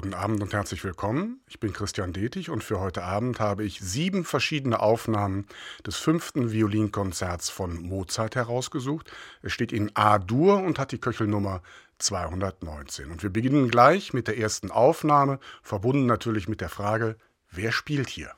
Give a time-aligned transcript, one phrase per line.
[0.00, 1.40] Guten Abend und herzlich willkommen.
[1.48, 5.48] Ich bin Christian Detig und für heute Abend habe ich sieben verschiedene Aufnahmen
[5.84, 9.10] des fünften Violinkonzerts von Mozart herausgesucht.
[9.42, 11.62] Es steht in A-Dur und hat die Köchelnummer
[11.98, 13.10] 219.
[13.10, 17.16] Und wir beginnen gleich mit der ersten Aufnahme, verbunden natürlich mit der Frage,
[17.50, 18.30] wer spielt hier?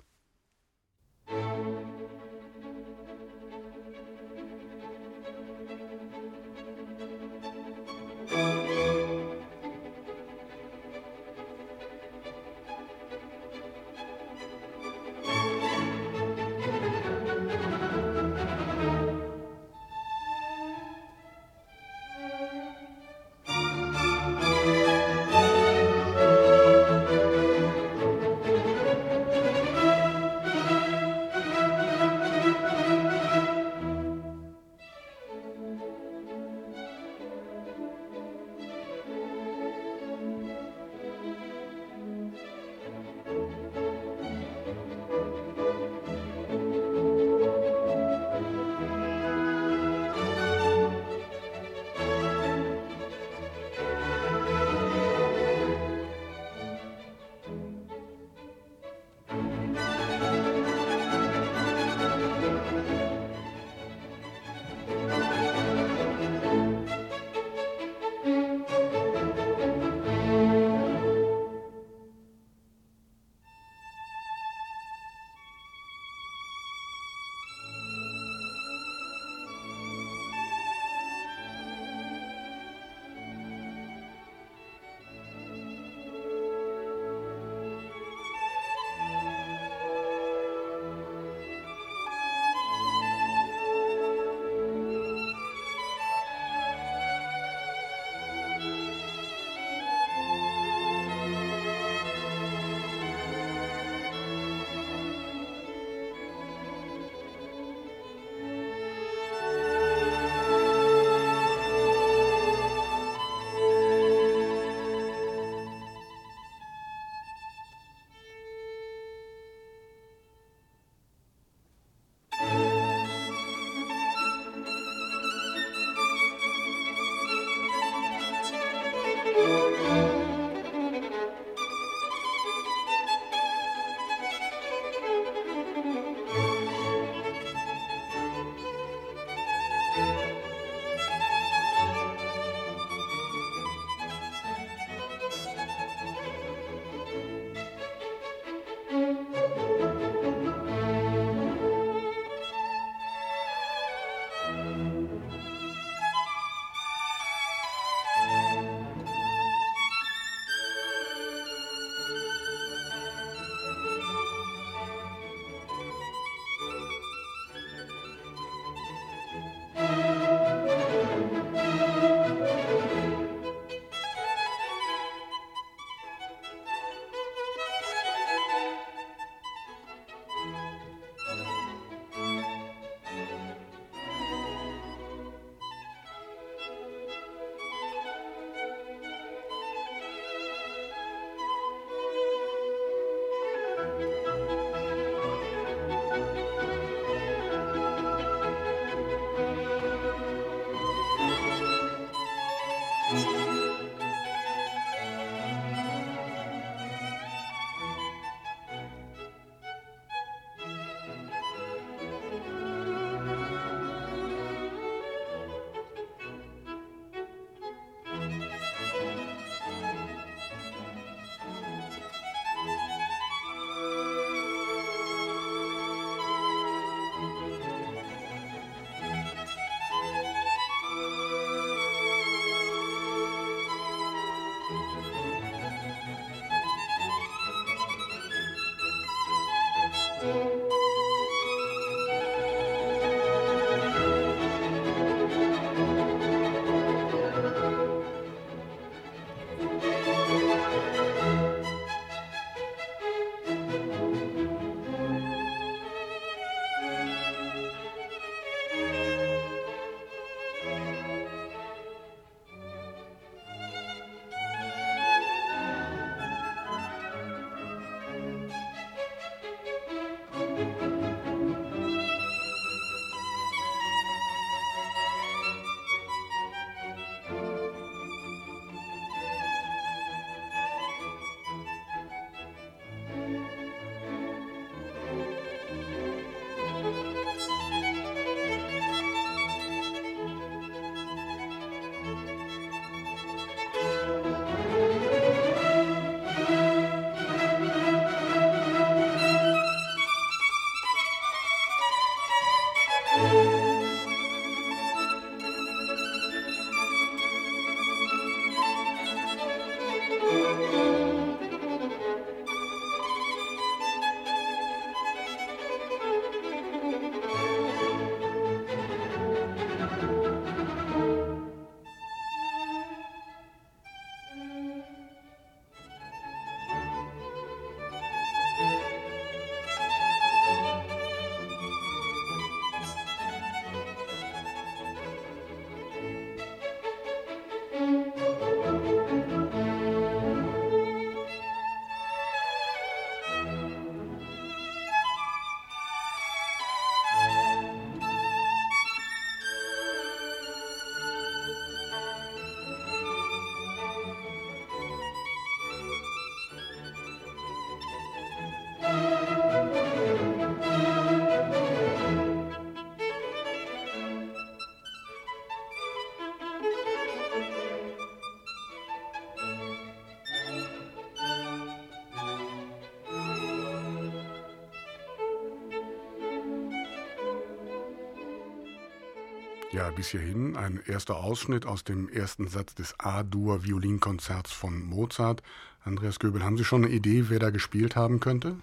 [379.80, 385.42] Ja, bis hierhin ein erster Ausschnitt aus dem ersten Satz des A-Dur-Violinkonzerts von Mozart.
[385.86, 388.56] Andreas Göbel, haben Sie schon eine Idee, wer da gespielt haben könnte?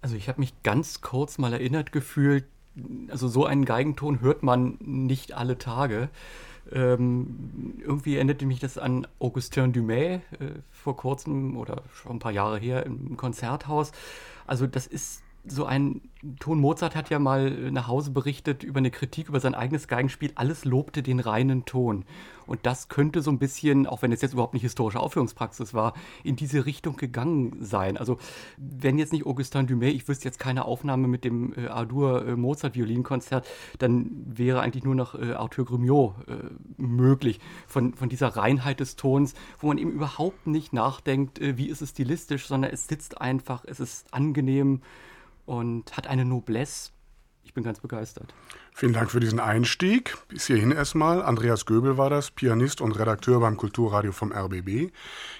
[0.00, 2.44] Also ich habe mich ganz kurz mal erinnert gefühlt,
[3.06, 6.08] also so einen Geigenton hört man nicht alle Tage.
[6.72, 12.32] Ähm, irgendwie erinnerte mich das an Augustin Dumais äh, vor kurzem oder schon ein paar
[12.32, 13.92] Jahre her im Konzerthaus.
[14.48, 16.00] Also das ist so ein
[16.38, 20.30] Ton Mozart hat ja mal nach Hause berichtet über eine Kritik über sein eigenes Geigenspiel.
[20.36, 22.04] Alles lobte den reinen Ton.
[22.46, 25.94] Und das könnte so ein bisschen, auch wenn es jetzt überhaupt nicht historische Aufführungspraxis war,
[26.22, 27.96] in diese Richtung gegangen sein.
[27.96, 28.18] Also,
[28.56, 32.36] wenn jetzt nicht Augustin Dumais, ich wüsste jetzt keine Aufnahme mit dem äh, Ardur äh,
[32.36, 33.46] Mozart Violinkonzert,
[33.78, 36.34] dann wäre eigentlich nur noch äh, Arthur Grumiaux äh,
[36.76, 37.40] möglich.
[37.66, 41.82] Von, von dieser Reinheit des Tons, wo man eben überhaupt nicht nachdenkt, äh, wie ist
[41.82, 44.82] es stilistisch, sondern es sitzt einfach, es ist angenehm
[45.46, 46.90] und hat eine Noblesse.
[47.44, 48.32] Ich bin ganz begeistert.
[48.74, 50.16] Vielen Dank für diesen Einstieg.
[50.28, 51.22] Bis hierhin erstmal.
[51.22, 54.90] Andreas Göbel war das, Pianist und Redakteur beim Kulturradio vom RBB.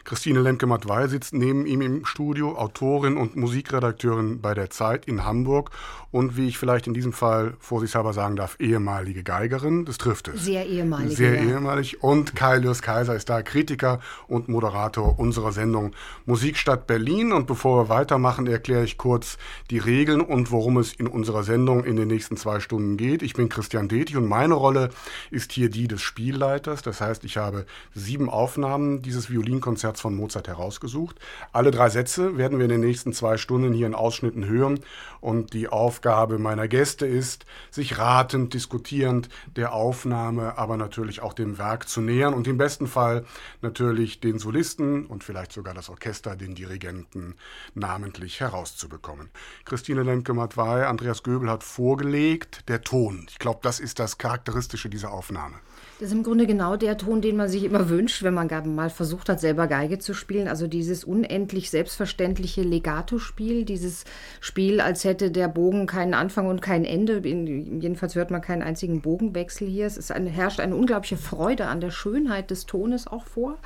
[0.04, 5.70] Christine Lemke-Matwei sitzt neben ihm im Studio, Autorin und Musikredakteurin bei der Zeit in Hamburg
[6.12, 9.86] und wie ich vielleicht in diesem Fall vorsichtshalber sagen darf, ehemalige Geigerin.
[9.86, 10.44] Das trifft es.
[10.44, 11.16] Sehr ehemalig.
[11.16, 11.50] Sehr ja.
[11.50, 12.02] ehemalig.
[12.02, 15.92] Und Kai Lürs Kaiser ist da, Kritiker und Moderator unserer Sendung
[16.26, 17.32] Musikstadt Berlin.
[17.32, 19.38] Und bevor wir weitermachen, erkläre ich kurz
[19.70, 23.21] die Regeln und worum es in unserer Sendung in den nächsten zwei Stunden geht.
[23.22, 24.90] Ich bin Christian Detig und meine Rolle
[25.30, 26.82] ist hier die des Spielleiters.
[26.82, 31.20] Das heißt, ich habe sieben Aufnahmen dieses Violinkonzerts von Mozart herausgesucht.
[31.52, 34.80] Alle drei Sätze werden wir in den nächsten zwei Stunden hier in Ausschnitten hören.
[35.20, 41.58] Und die Aufgabe meiner Gäste ist, sich ratend, diskutierend der Aufnahme, aber natürlich auch dem
[41.58, 43.24] Werk zu nähern und im besten Fall
[43.60, 47.36] natürlich den Solisten und vielleicht sogar das Orchester, den Dirigenten
[47.74, 49.30] namentlich herauszubekommen.
[49.64, 53.26] Christine Lemke-Matwei, Andreas Göbel hat vorgelegt, der Ton Ton.
[53.28, 55.56] Ich glaube, das ist das Charakteristische dieser Aufnahme.
[55.98, 58.90] Das ist im Grunde genau der Ton, den man sich immer wünscht, wenn man mal
[58.90, 60.48] versucht hat, selber Geige zu spielen.
[60.48, 64.04] Also dieses unendlich selbstverständliche Legato-Spiel, dieses
[64.40, 67.18] Spiel, als hätte der Bogen keinen Anfang und kein Ende.
[67.24, 69.86] Jedenfalls hört man keinen einzigen Bogenwechsel hier.
[69.86, 73.58] Es eine, herrscht eine unglaubliche Freude an der Schönheit des Tones auch vor.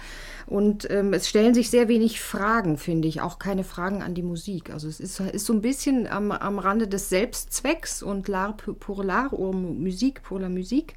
[0.46, 4.22] Und ähm, es stellen sich sehr wenig Fragen, finde ich, auch keine Fragen an die
[4.22, 4.70] Musik.
[4.70, 9.02] Also es ist, ist so ein bisschen am, am Rande des Selbstzwecks und l'art pour
[9.02, 10.94] l'art, oder Musik pour la musique.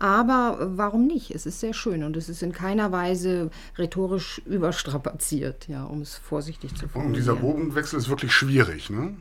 [0.00, 1.32] Aber warum nicht?
[1.32, 6.16] Es ist sehr schön und es ist in keiner Weise rhetorisch überstrapaziert, ja, um es
[6.16, 7.14] vorsichtig zu formulieren.
[7.14, 9.16] Und dieser Bogenwechsel ist wirklich schwierig, ne?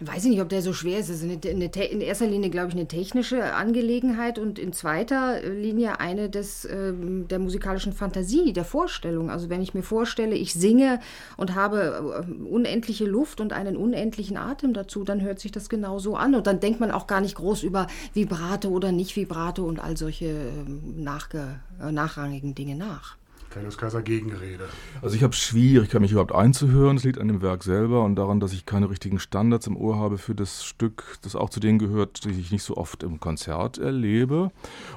[0.00, 1.08] Weiß ich nicht, ob der so schwer ist.
[1.08, 5.42] Es ist eine, eine, in erster Linie, glaube ich, eine technische Angelegenheit und in zweiter
[5.42, 9.30] Linie eine des, äh, der musikalischen Fantasie, der Vorstellung.
[9.30, 11.00] Also wenn ich mir vorstelle, ich singe
[11.36, 15.98] und habe äh, unendliche Luft und einen unendlichen Atem dazu, dann hört sich das genau
[15.98, 16.36] so an.
[16.36, 19.96] Und dann denkt man auch gar nicht groß über Vibrate oder nicht Vibrate und all
[19.96, 20.50] solche äh,
[20.96, 23.17] nachge, äh, nachrangigen Dinge nach.
[23.50, 24.68] Carlos Kaiser Gegenrede.
[25.00, 26.96] Also ich habe Schwierigkeiten, mich überhaupt einzuhören.
[26.96, 29.96] Es liegt an dem Werk selber und daran, dass ich keine richtigen Standards im Ohr
[29.96, 33.20] habe für das Stück, das auch zu denen gehört, die ich nicht so oft im
[33.20, 34.50] Konzert erlebe.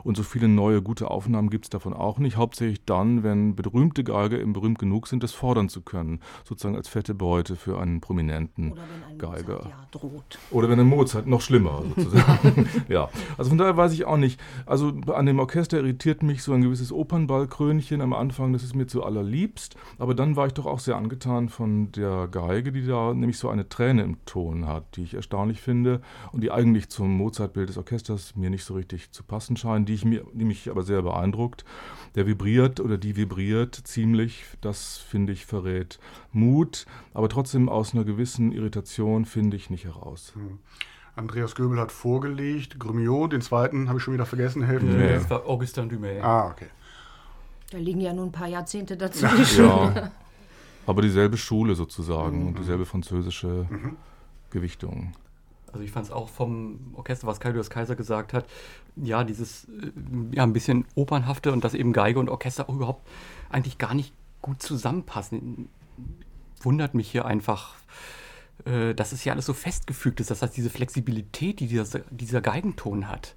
[0.04, 2.38] Und so viele neue, gute Aufnahmen gibt es davon auch nicht.
[2.38, 6.20] Hauptsächlich dann, wenn berühmte Geiger eben berühmt genug sind, das fordern zu können.
[6.44, 9.54] Sozusagen als fette Beute für einen prominenten Oder wenn ein Geiger.
[9.54, 10.40] Mozart ja droht.
[10.52, 12.68] Oder wenn ein Mozart, noch schlimmer sozusagen.
[12.90, 14.40] ja, also von daher weiß ich auch nicht.
[14.66, 18.76] Also an dem Orchester irritiert mich so ein gewisses Opernballkrönchen am Anfang Anfang, das ist
[18.76, 19.76] mir zu allerliebst.
[20.00, 23.50] Aber dann war ich doch auch sehr angetan von der Geige, die da nämlich so
[23.50, 27.78] eine Träne im Ton hat, die ich erstaunlich finde und die eigentlich zum Mozart-Bild des
[27.78, 31.02] Orchesters mir nicht so richtig zu passen scheint, die, ich mir, die mich aber sehr
[31.04, 31.66] beeindruckt.
[32.16, 36.00] Der vibriert oder die vibriert ziemlich, das finde ich verrät
[36.32, 40.34] Mut, aber trotzdem aus einer gewissen Irritation finde ich nicht heraus.
[40.36, 40.60] Hm.
[41.16, 45.14] Andreas Göbel hat vorgelegt, Grumiaux, den zweiten habe ich schon wieder vergessen, helfen Sie mir.
[45.14, 46.24] Das war Augustin Dumais.
[46.24, 46.68] Ah, okay.
[47.72, 49.66] Da liegen ja nur ein paar Jahrzehnte dazwischen.
[49.66, 50.12] Ja,
[50.86, 52.48] aber dieselbe Schule sozusagen mhm.
[52.50, 53.98] und dieselbe französische mhm.
[54.52, 55.14] Gewichtung.
[55.72, 58.46] Also ich fand es auch vom Orchester, was Kaius Kaiser gesagt hat,
[58.98, 59.92] ja, dieses äh,
[60.34, 63.08] ja, ein bisschen opernhafte und dass eben Geige und Orchester auch überhaupt
[63.50, 65.70] eigentlich gar nicht gut zusammenpassen.
[66.62, 67.76] Wundert mich hier einfach,
[68.66, 70.30] äh, dass es ja alles so festgefügt ist.
[70.30, 73.36] Das heißt, diese Flexibilität, die dieser, dieser Geigenton hat,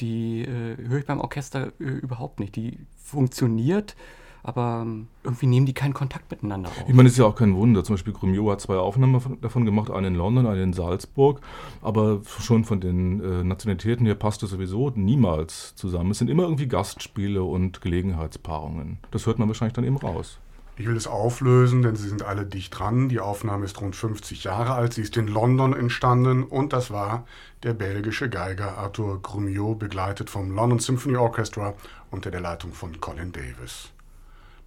[0.00, 2.56] die äh, höre ich beim Orchester äh, überhaupt nicht.
[2.56, 3.96] Die funktioniert,
[4.42, 6.88] aber ähm, irgendwie nehmen die keinen Kontakt miteinander auf.
[6.88, 7.84] Ich meine, es ist ja auch kein Wunder.
[7.84, 11.40] Zum Beispiel Grumio hat zwei Aufnahmen davon gemacht, eine in London, eine in Salzburg.
[11.82, 16.12] Aber schon von den äh, Nationalitäten her passt es sowieso niemals zusammen.
[16.12, 18.98] Es sind immer irgendwie Gastspiele und Gelegenheitspaarungen.
[19.10, 20.38] Das hört man wahrscheinlich dann eben raus.
[20.78, 23.08] Ich will es auflösen, denn sie sind alle dicht dran.
[23.08, 24.94] Die Aufnahme ist rund 50 Jahre alt.
[24.94, 27.26] Sie ist in London entstanden und das war
[27.64, 31.74] der belgische Geiger Arthur Grumiot, begleitet vom London Symphony Orchestra
[32.12, 33.90] unter der Leitung von Colin Davis.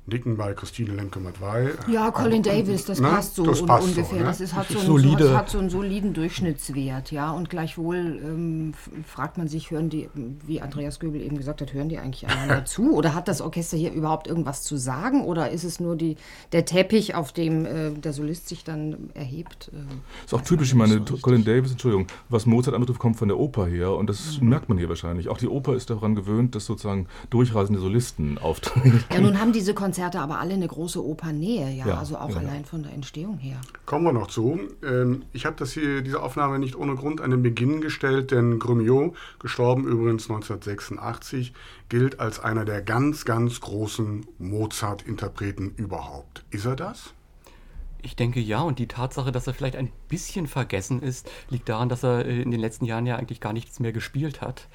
[0.07, 1.69] Nicken bei Christine Lemke-Matwei.
[1.87, 3.07] Ja, Colin Davis, das Ne?
[3.07, 4.19] passt so Das passt so, ungefähr.
[4.19, 4.25] ne?
[4.25, 5.29] Das ist, hat, Das so ist einen, solide.
[5.29, 7.31] hat, hat so einen soliden Durchschnittswert, ja.
[7.31, 8.73] Und gleichwohl ähm,
[9.05, 10.09] fragt man sich, hören die,
[10.45, 12.93] wie Andreas Göbel eben gesagt hat, hören die eigentlich einander zu?
[12.95, 15.23] Oder hat das Orchester hier überhaupt irgendwas zu sagen?
[15.23, 16.17] Oder ist es nur die,
[16.51, 19.69] der Teppich, auf dem äh, der Solist sich dann erhebt?
[19.71, 21.17] Äh, Ist auch typisch, ich meine, so.
[21.17, 24.79] Colin Davis, Entschuldigung, was Mozart anbetrifft, kommt von der Oper her und das merkt man
[24.79, 25.29] hier wahrscheinlich.
[25.29, 29.03] Auch die Oper ist daran gewöhnt, dass sozusagen durchreisende Solisten auftreten.
[29.13, 32.35] Ja, nun haben diese Konzerte aber alle eine große Opernnähe, ja, Ja, also auch ja,
[32.35, 32.47] ja.
[32.47, 33.59] allein von der Entstehung her.
[33.85, 34.59] Kommen wir noch zu.
[34.83, 38.59] Ähm, ich habe das hier, diese Aufnahme nicht ohne Grund an den Beginn gestellt, denn
[38.59, 41.53] Grumiot, gestorben übrigens 1986,
[41.89, 46.43] gilt als einer der ganz, ganz großen Mozart-Interpreten überhaupt.
[46.49, 47.13] Ist er das?
[48.03, 51.89] Ich denke ja, und die Tatsache, dass er vielleicht ein bisschen vergessen ist, liegt daran,
[51.89, 54.67] dass er äh, in den letzten Jahren ja eigentlich gar nichts mehr gespielt hat,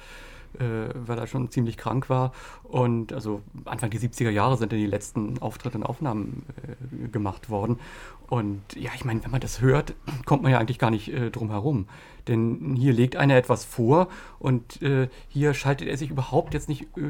[0.59, 2.31] äh, weil er schon ziemlich krank war.
[2.63, 7.49] Und also Anfang der 70er Jahre sind dann die letzten Auftritte und Aufnahmen äh, gemacht
[7.49, 7.79] worden.
[8.29, 9.93] Und ja, ich meine, wenn man das hört,
[10.25, 11.87] kommt man ja eigentlich gar nicht äh, drum herum.
[12.27, 16.83] Denn hier legt einer etwas vor und äh, hier schaltet er sich überhaupt jetzt nicht
[16.97, 17.01] äh,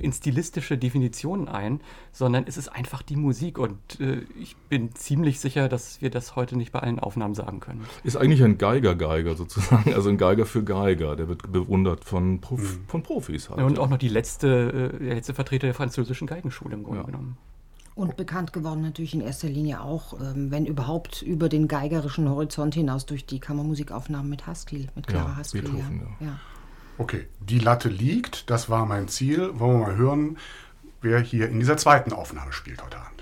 [0.00, 1.80] in stilistische Definitionen ein,
[2.12, 3.58] sondern es ist einfach die Musik.
[3.58, 7.60] Und äh, ich bin ziemlich sicher, dass wir das heute nicht bei allen Aufnahmen sagen
[7.60, 7.86] können.
[8.04, 11.16] Ist eigentlich ein Geiger-Geiger sozusagen, also ein Geiger für Geiger.
[11.16, 13.62] Der wird bewundert von, Prof von Profis halt.
[13.62, 17.06] Und auch noch die letzte, äh, der letzte Vertreter der französischen Geigenschule im Grunde Ja.
[17.06, 17.38] genommen.
[17.98, 22.74] Und bekannt geworden natürlich in erster Linie auch, ähm, wenn überhaupt, über den geigerischen Horizont
[22.74, 25.62] hinaus durch die Kammermusikaufnahmen mit Haskell, mit Clara Ja, Haskell.
[25.62, 26.26] Beethoven, ja.
[26.26, 26.40] ja.
[26.96, 29.50] Okay, die Latte liegt, das war mein Ziel.
[29.58, 30.36] Wollen wir mal hören,
[31.02, 33.17] wer hier in dieser zweiten Aufnahme spielt heute Abend.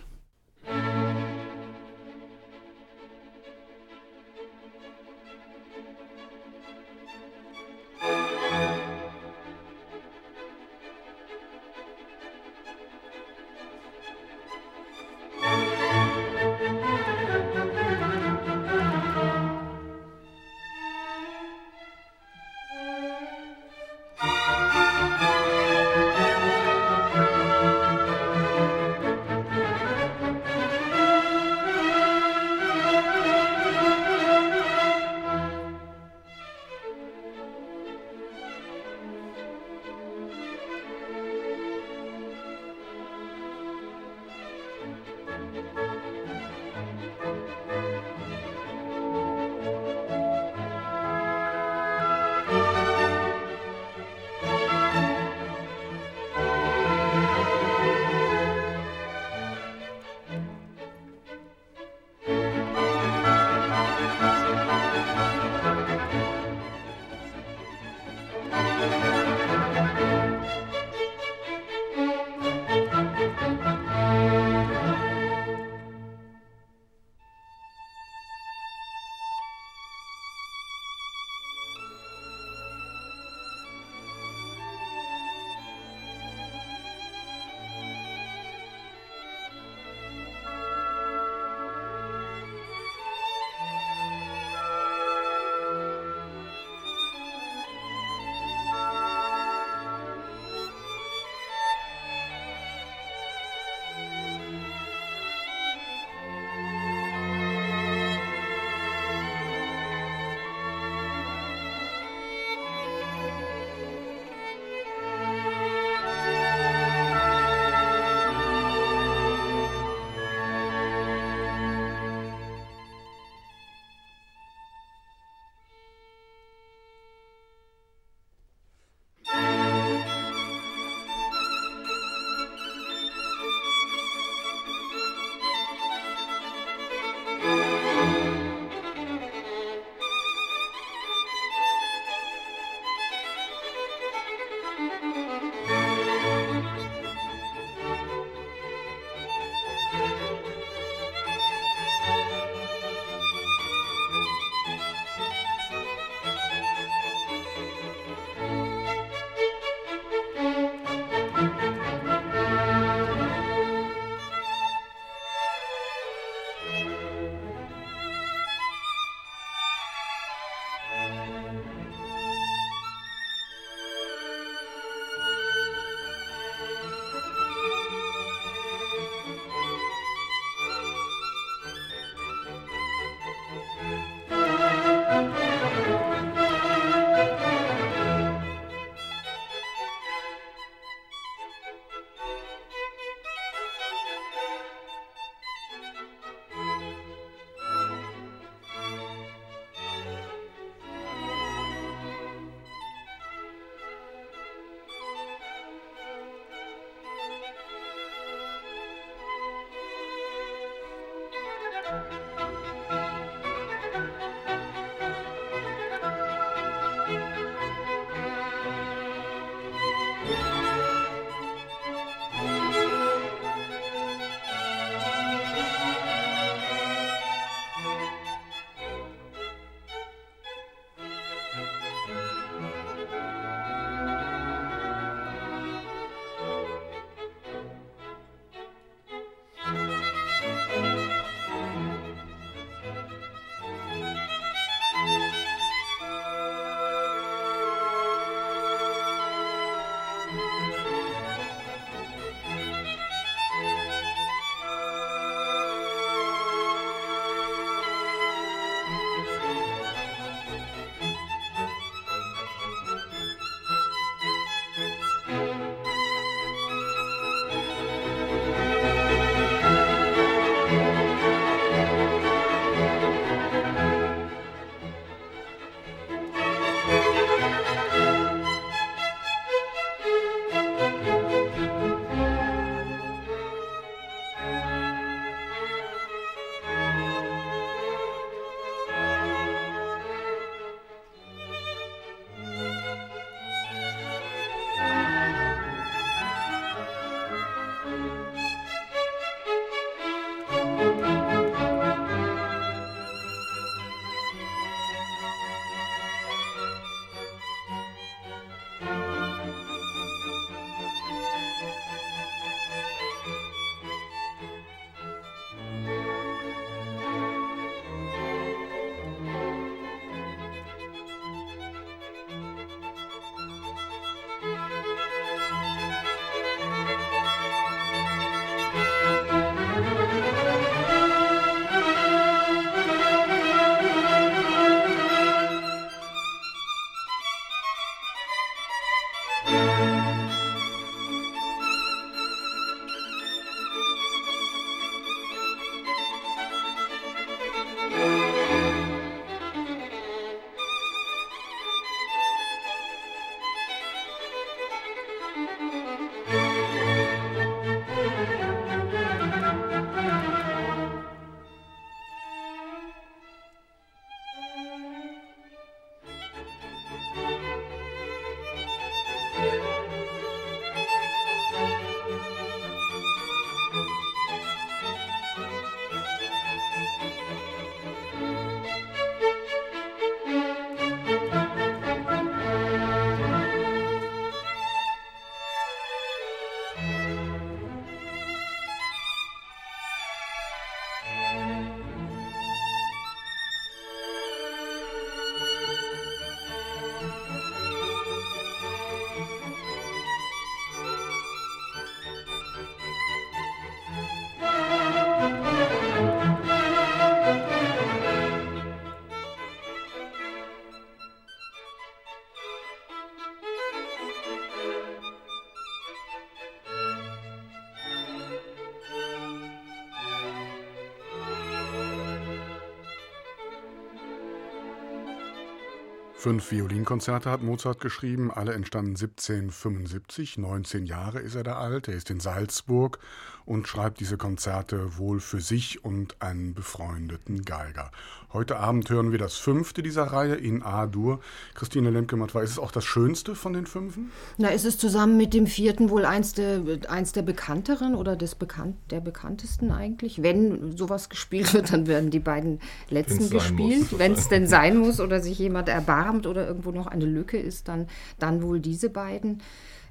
[426.27, 430.39] Fünf Violinkonzerte hat Mozart geschrieben, alle entstanden 1775.
[430.39, 431.87] 19 Jahre ist er da alt.
[431.87, 432.99] Er ist in Salzburg
[433.47, 437.93] und schreibt diese Konzerte wohl für sich und einen befreundeten Geiger.
[438.33, 441.21] Heute Abend hören wir das fünfte dieser Reihe in A-Dur.
[441.55, 444.11] Christine Lemke-Matt, ist es auch das schönste von den fünfen?
[444.37, 448.35] Na, ist es zusammen mit dem vierten wohl eins der, eins der bekannteren oder des
[448.35, 450.23] Bekannt, der bekanntesten eigentlich?
[450.23, 453.97] Wenn sowas gespielt wird, dann werden die beiden letzten gespielt.
[453.97, 457.69] Wenn es denn sein muss oder sich jemand erbarmt oder irgendwo noch eine Lücke ist,
[457.69, 457.87] dann,
[458.19, 459.41] dann wohl diese beiden.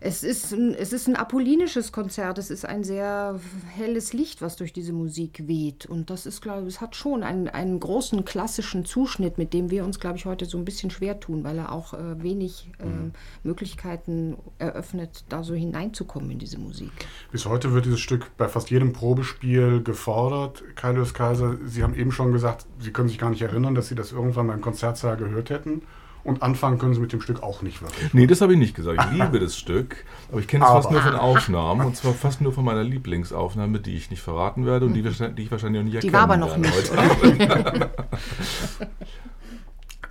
[0.06, 2.38] Es ist, ein, es ist ein apollinisches Konzert.
[2.38, 3.40] Es ist ein sehr
[3.76, 5.88] helles Licht, was durch diese Musik weht.
[5.88, 9.72] Und das ist, glaube ich, es hat schon einen, einen großen klassischen Zuschnitt, mit dem
[9.72, 12.70] wir uns, glaube ich, heute so ein bisschen schwer tun, weil er auch äh, wenig
[12.78, 13.14] äh, mhm.
[13.42, 16.92] Möglichkeiten eröffnet, da so hineinzukommen in diese Musik.
[17.32, 20.64] Bis heute wird dieses Stück bei fast jedem Probespiel gefordert.
[20.76, 23.96] Kaius Kaiser, Sie haben eben schon gesagt, Sie können sich gar nicht erinnern, dass Sie
[23.96, 25.82] das irgendwann beim Konzertsaal gehört hätten.
[26.26, 28.12] Und anfangen können sie mit dem Stück auch nicht wirklich.
[28.12, 29.00] Nee, das habe ich nicht gesagt.
[29.06, 32.42] Ich liebe das Stück, aber ich kenne es fast nur von Aufnahmen und zwar fast
[32.42, 35.86] nur von meiner Lieblingsaufnahme, die ich nicht verraten werde und die, die ich wahrscheinlich auch
[35.86, 36.10] nicht erkenne.
[36.10, 36.92] Die war aber noch nicht.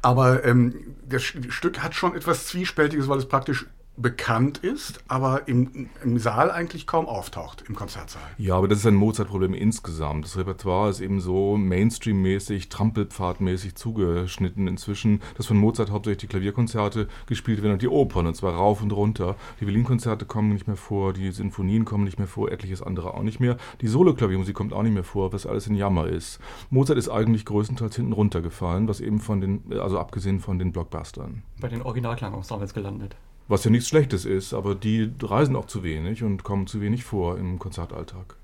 [0.02, 5.88] aber ähm, das Stück hat schon etwas Zwiespältiges, weil es praktisch bekannt ist, aber im,
[6.02, 8.22] im Saal eigentlich kaum auftaucht, im Konzertsaal.
[8.38, 10.24] Ja, aber das ist ein Mozart-Problem insgesamt.
[10.24, 17.08] Das Repertoire ist eben so Mainstream-mäßig, Trampelpfad-mäßig zugeschnitten inzwischen, dass von Mozart hauptsächlich die Klavierkonzerte
[17.26, 19.36] gespielt werden und die Opern, und zwar rauf und runter.
[19.60, 23.22] Die Violinkonzerte kommen nicht mehr vor, die Sinfonien kommen nicht mehr vor, etliches andere auch
[23.22, 23.56] nicht mehr.
[23.80, 26.40] Die Solo-Klaviermusik kommt auch nicht mehr vor, was alles in Jammer ist.
[26.70, 31.42] Mozart ist eigentlich größtenteils hinten runtergefallen, was eben von den, also abgesehen von den Blockbustern.
[31.60, 33.16] Bei den Originalklangensembles gelandet.
[33.46, 37.04] Was ja nichts Schlechtes ist, aber die reisen auch zu wenig und kommen zu wenig
[37.04, 38.36] vor im Konzertalltag.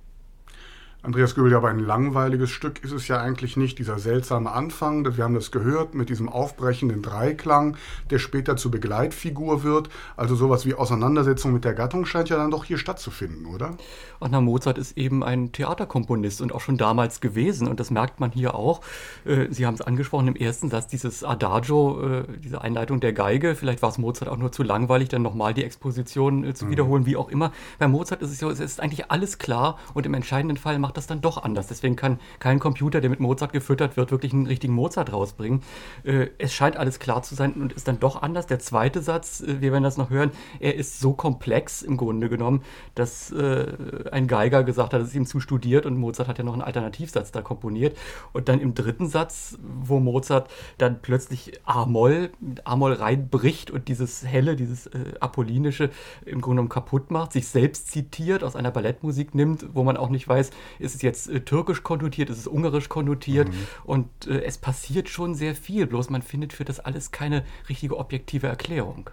[1.03, 3.79] Andreas Göbel, ja, aber ein langweiliges Stück ist es ja eigentlich nicht.
[3.79, 7.79] Dieser seltsame Anfang, wir haben das gehört, mit diesem aufbrechenden Dreiklang,
[8.11, 9.89] der später zur Begleitfigur wird.
[10.19, 13.79] Also sowas wie Auseinandersetzung mit der Gattung scheint ja dann doch hier stattzufinden, oder?
[14.19, 17.67] Und na, Mozart ist eben ein Theaterkomponist und auch schon damals gewesen.
[17.67, 18.83] Und das merkt man hier auch.
[19.25, 23.55] Äh, Sie haben es angesprochen im ersten Satz, dieses Adagio, äh, diese Einleitung der Geige.
[23.55, 26.71] Vielleicht war es Mozart auch nur zu langweilig, dann nochmal die Exposition äh, zu mhm.
[26.73, 27.53] wiederholen, wie auch immer.
[27.79, 30.90] Bei Mozart ist es so, es ist eigentlich alles klar und im entscheidenden Fall macht
[30.91, 31.69] macht das dann doch anders.
[31.69, 35.63] Deswegen kann kein Computer, der mit Mozart gefüttert wird, wirklich einen richtigen Mozart rausbringen.
[36.03, 38.49] Äh, es scheint alles klar zu sein und ist dann doch anders.
[38.49, 42.29] Der zweite Satz, äh, wir werden das noch hören, er ist so komplex im Grunde
[42.29, 42.63] genommen,
[42.97, 43.67] dass äh,
[44.11, 46.63] ein Geiger gesagt hat, es ist ihm zu studiert und Mozart hat ja noch einen
[46.63, 47.97] Alternativsatz da komponiert.
[48.33, 52.31] Und dann im dritten Satz, wo Mozart dann plötzlich A-Moll,
[52.65, 55.91] A-Moll reinbricht und dieses helle, dieses äh, apollinische
[56.27, 60.09] im Grunde genommen kaputt macht, sich selbst zitiert, aus einer Ballettmusik nimmt, wo man auch
[60.09, 63.67] nicht weiß, ist es jetzt äh, türkisch konnotiert, ist es ungarisch konnotiert mhm.
[63.85, 67.97] und äh, es passiert schon sehr viel, bloß man findet für das alles keine richtige
[67.97, 69.11] objektive Erklärung.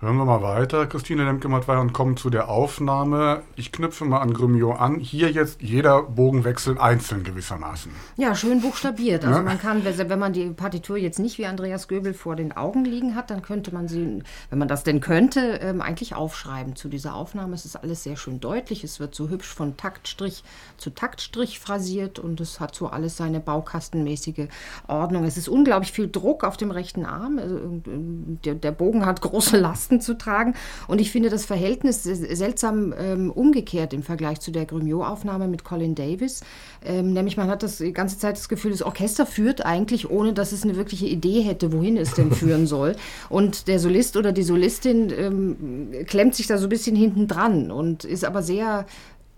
[0.00, 3.42] Hören wir mal weiter, Christine Lemke-Mattwey, und kommen zu der Aufnahme.
[3.56, 5.00] Ich knüpfe mal an Grimmio an.
[5.00, 7.90] Hier jetzt jeder Bogenwechsel einzeln gewissermaßen.
[8.16, 9.24] Ja, schön buchstabiert.
[9.24, 9.44] Also ja?
[9.44, 13.16] man kann, wenn man die Partitur jetzt nicht wie Andreas Göbel vor den Augen liegen
[13.16, 17.16] hat, dann könnte man sie, wenn man das denn könnte, ähm, eigentlich aufschreiben zu dieser
[17.16, 17.56] Aufnahme.
[17.56, 18.84] Es ist alles sehr schön deutlich.
[18.84, 20.44] Es wird so hübsch von Taktstrich
[20.76, 24.46] zu Taktstrich phrasiert und es hat so alles seine baukastenmäßige
[24.86, 25.24] Ordnung.
[25.24, 27.40] Es ist unglaublich viel Druck auf dem rechten Arm.
[27.40, 30.54] Also, ähm, der, der Bogen hat große Last Lasten zu tragen.
[30.86, 35.94] Und ich finde das Verhältnis seltsam ähm, umgekehrt im Vergleich zu der Grumiot-Aufnahme mit Colin
[35.94, 36.42] Davis.
[36.84, 40.32] Ähm, nämlich man hat das die ganze Zeit das Gefühl, das Orchester führt eigentlich, ohne
[40.32, 42.96] dass es eine wirkliche Idee hätte, wohin es denn führen soll.
[43.28, 47.70] Und der Solist oder die Solistin ähm, klemmt sich da so ein bisschen hinten dran
[47.70, 48.86] und ist aber sehr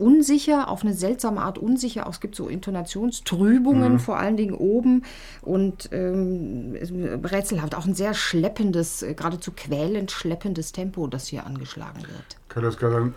[0.01, 2.07] unsicher, auf eine seltsame Art unsicher.
[2.07, 3.99] Auch es gibt so Intonationstrübungen, mhm.
[4.01, 5.05] vor allen Dingen oben
[5.43, 6.75] und ähm,
[7.23, 7.75] rätselhaft.
[7.75, 12.40] Auch ein sehr schleppendes, äh, geradezu quälend schleppendes Tempo, das hier angeschlagen wird.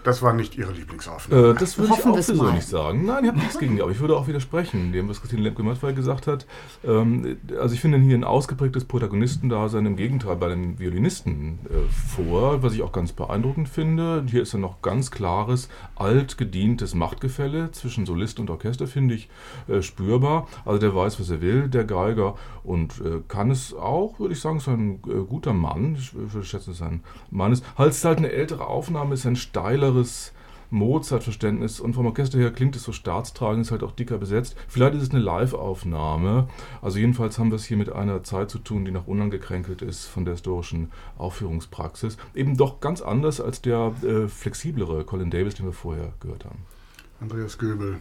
[0.04, 1.50] Das war nicht Ihre Lieblingsaufnahme.
[1.50, 3.06] Äh, das würde ich auch so nicht sagen.
[3.06, 5.94] Nein, ich habe nichts gegen die, aber ich würde auch widersprechen, dem, was Christine Lemke-Mattwey
[5.94, 6.46] gesagt hat.
[6.84, 12.62] Ähm, also ich finde hier ein ausgeprägtes Protagonistendasein im Gegenteil bei den Violinisten äh, vor,
[12.62, 14.24] was ich auch ganz beeindruckend finde.
[14.28, 19.30] Hier ist ein noch ganz klares, alt gedientes Machtgefälle zwischen Solist und Orchester, finde ich
[19.68, 20.48] äh, spürbar.
[20.64, 24.40] Also der weiß, was er will, der Geiger, und äh, kann es auch, würde ich
[24.40, 25.96] sagen, ist ein äh, guter Mann.
[25.96, 27.66] Ich würde schätzen, dass er ein Mann ist.
[27.78, 30.34] Halt es halt eine ältere Aufnahme, ist ist ein steileres
[30.70, 34.56] Mozart-Verständnis und vom Orchester her klingt es so staatstragend, ist halt auch dicker besetzt.
[34.68, 36.48] Vielleicht ist es eine Live-Aufnahme.
[36.82, 40.06] Also jedenfalls haben wir es hier mit einer Zeit zu tun, die noch unangekränkelt ist
[40.08, 42.18] von der historischen Aufführungspraxis.
[42.34, 46.66] Eben doch ganz anders als der äh, flexiblere Colin Davis, den wir vorher gehört haben.
[47.22, 48.00] Andreas Göbel,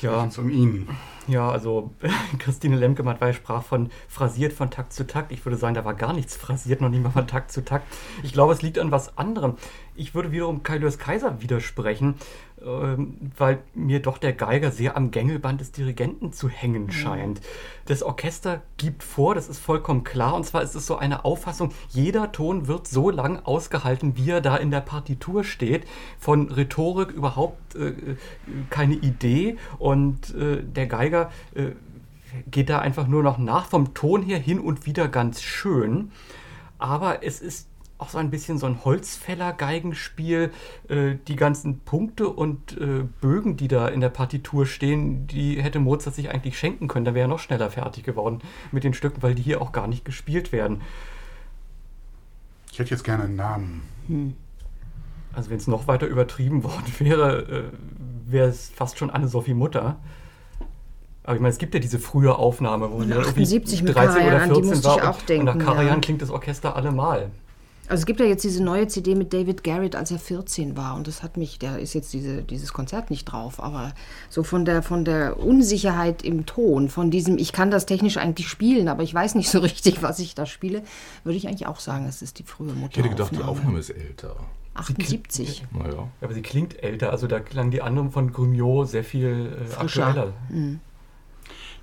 [0.00, 0.28] Ja.
[0.36, 0.88] Um ihn.
[1.28, 1.92] Ja, also
[2.38, 5.32] Christine Lemke-Mattwey sprach von phrasiert von Takt zu Takt.
[5.32, 7.86] Ich würde sagen, da war gar nichts phrasiert, noch nicht mal von Takt zu Takt.
[8.22, 9.54] Ich glaube, es liegt an was anderem.
[9.96, 12.16] Ich würde wiederum Kai Lewis Kaiser widersprechen,
[12.64, 17.40] ähm, weil mir doch der Geiger sehr am Gängelband des Dirigenten zu hängen scheint.
[17.86, 21.72] Das Orchester gibt vor, das ist vollkommen klar, und zwar ist es so eine Auffassung,
[21.90, 25.84] jeder Ton wird so lang ausgehalten, wie er da in der Partitur steht.
[26.18, 28.16] Von Rhetorik überhaupt äh,
[28.70, 31.72] keine Idee und äh, der Geiger äh,
[32.50, 36.10] geht da einfach nur noch nach, vom Ton her hin und wieder ganz schön.
[36.78, 40.50] Aber es ist auch so ein bisschen so ein Holzfäller-Geigenspiel.
[40.88, 45.78] Äh, die ganzen Punkte und äh, Bögen, die da in der Partitur stehen, die hätte
[45.78, 47.04] Mozart sich eigentlich schenken können.
[47.04, 48.40] Da wäre er noch schneller fertig geworden
[48.72, 50.82] mit den Stücken, weil die hier auch gar nicht gespielt werden.
[52.72, 53.82] Ich hätte jetzt gerne einen Namen.
[54.08, 54.34] Hm.
[55.32, 59.96] Also wenn es noch weiter übertrieben worden wäre, äh, wäre es fast schon Anne-Sophie Mutter.
[61.22, 64.26] Aber ich meine, es gibt ja diese frühe Aufnahme, wo sie 78 mit 13 Karajan,
[64.26, 64.96] oder an die 14 musste war.
[64.96, 66.00] ich auch und, denken, und nach Karajan ja.
[66.00, 67.30] klingt das Orchester allemal.
[67.88, 70.94] Also es gibt ja jetzt diese neue CD mit David Garrett, als er 14 war.
[70.96, 73.92] Und das hat mich, da ist jetzt diese, dieses Konzert nicht drauf, aber
[74.30, 78.48] so von der, von der Unsicherheit im Ton, von diesem, ich kann das technisch eigentlich
[78.48, 80.82] spielen, aber ich weiß nicht so richtig, was ich da spiele,
[81.24, 82.92] würde ich eigentlich auch sagen, es ist die frühe Mutter.
[82.92, 84.36] Ich hätte gedacht, die Aufnahme ist älter.
[84.74, 85.64] 78.
[85.72, 86.08] Naja.
[86.20, 90.06] Aber sie klingt älter, also da klang die andere von Grumiot sehr viel äh, Frischer.
[90.06, 90.32] aktueller.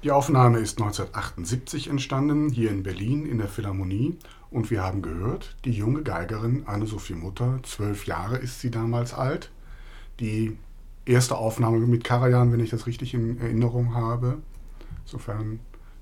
[0.04, 4.18] Die Aufnahme ist 1978 entstanden, hier in Berlin in der Philharmonie.
[4.52, 9.50] Und wir haben gehört, die junge Geigerin Anne-Sophie Mutter, zwölf Jahre ist sie damals alt.
[10.20, 10.58] Die
[11.06, 14.40] erste Aufnahme mit Karajan, wenn ich das richtig in Erinnerung habe.
[15.06, 15.62] Insofern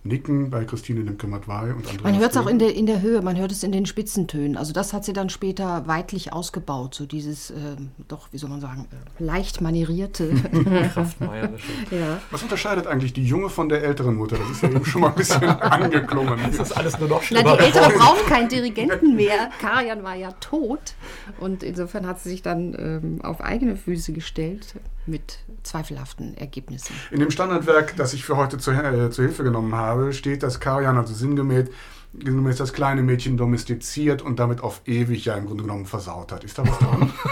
[0.09, 3.21] Nicken bei Christine Lemke-Mattwey und Andreas Man hört es auch in der, in der Höhe,
[3.21, 4.57] man hört es in den Spitzentönen.
[4.57, 8.59] Also das hat sie dann später weitlich ausgebaut, so dieses, ähm, doch, wie soll man
[8.59, 10.29] sagen, äh, leicht manierierte.
[10.93, 11.71] Kraftmeierische.
[11.91, 12.19] ja.
[12.31, 14.37] Was unterscheidet eigentlich die junge von der älteren Mutter?
[14.37, 16.39] Das ist ja eben schon mal ein bisschen angeklungen.
[16.45, 17.55] Das ist alles nur noch Na, schlimmer.
[17.57, 19.49] die Ältere braucht keinen Dirigenten mehr.
[19.61, 20.95] Karajan war ja tot.
[21.39, 26.93] Und insofern hat sie sich dann ähm, auf eigene Füße gestellt mit zweifelhaften Ergebnissen.
[27.11, 30.59] In dem Standardwerk, das ich für heute zur, äh, zur Hilfe genommen habe, steht, dass
[30.59, 31.69] Karajan, also sinngemäß,
[32.13, 36.43] sinngemäß das kleine Mädchen domestiziert und damit auf ewig ja im Grunde genommen versaut hat.
[36.43, 37.13] Ist da was dran?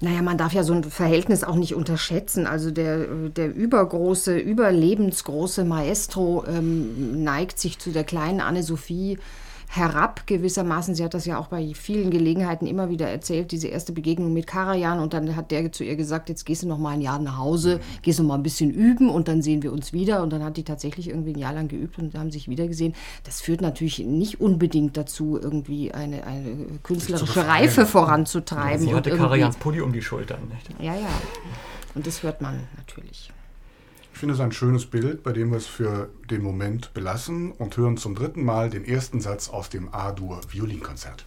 [0.00, 2.46] Naja, man darf ja so ein Verhältnis auch nicht unterschätzen.
[2.46, 9.18] Also der, der übergroße, überlebensgroße Maestro ähm, neigt sich zu der kleinen Anne-Sophie
[9.68, 10.94] herab gewissermaßen.
[10.94, 14.46] Sie hat das ja auch bei vielen Gelegenheiten immer wieder erzählt, diese erste Begegnung mit
[14.46, 15.00] Karajan.
[15.00, 17.38] Und dann hat der zu ihr gesagt, jetzt gehst du noch mal ein Jahr nach
[17.38, 20.22] Hause, gehst noch mal ein bisschen üben und dann sehen wir uns wieder.
[20.22, 22.94] Und dann hat die tatsächlich irgendwie ein Jahr lang geübt und haben sich wieder gesehen.
[23.24, 27.46] Das führt natürlich nicht unbedingt dazu, irgendwie eine, eine künstlerische.
[27.46, 28.80] Reife voranzutreiben.
[28.80, 30.40] Sie und hatte Karajans Pulli um die Schultern.
[30.48, 30.80] Nicht?
[30.80, 31.08] ja, ja.
[31.94, 33.30] Und das hört man natürlich.
[34.16, 37.76] Ich finde es ein schönes Bild, bei dem wir es für den Moment belassen und
[37.76, 41.26] hören zum dritten Mal den ersten Satz aus dem A-Dur Violinkonzert.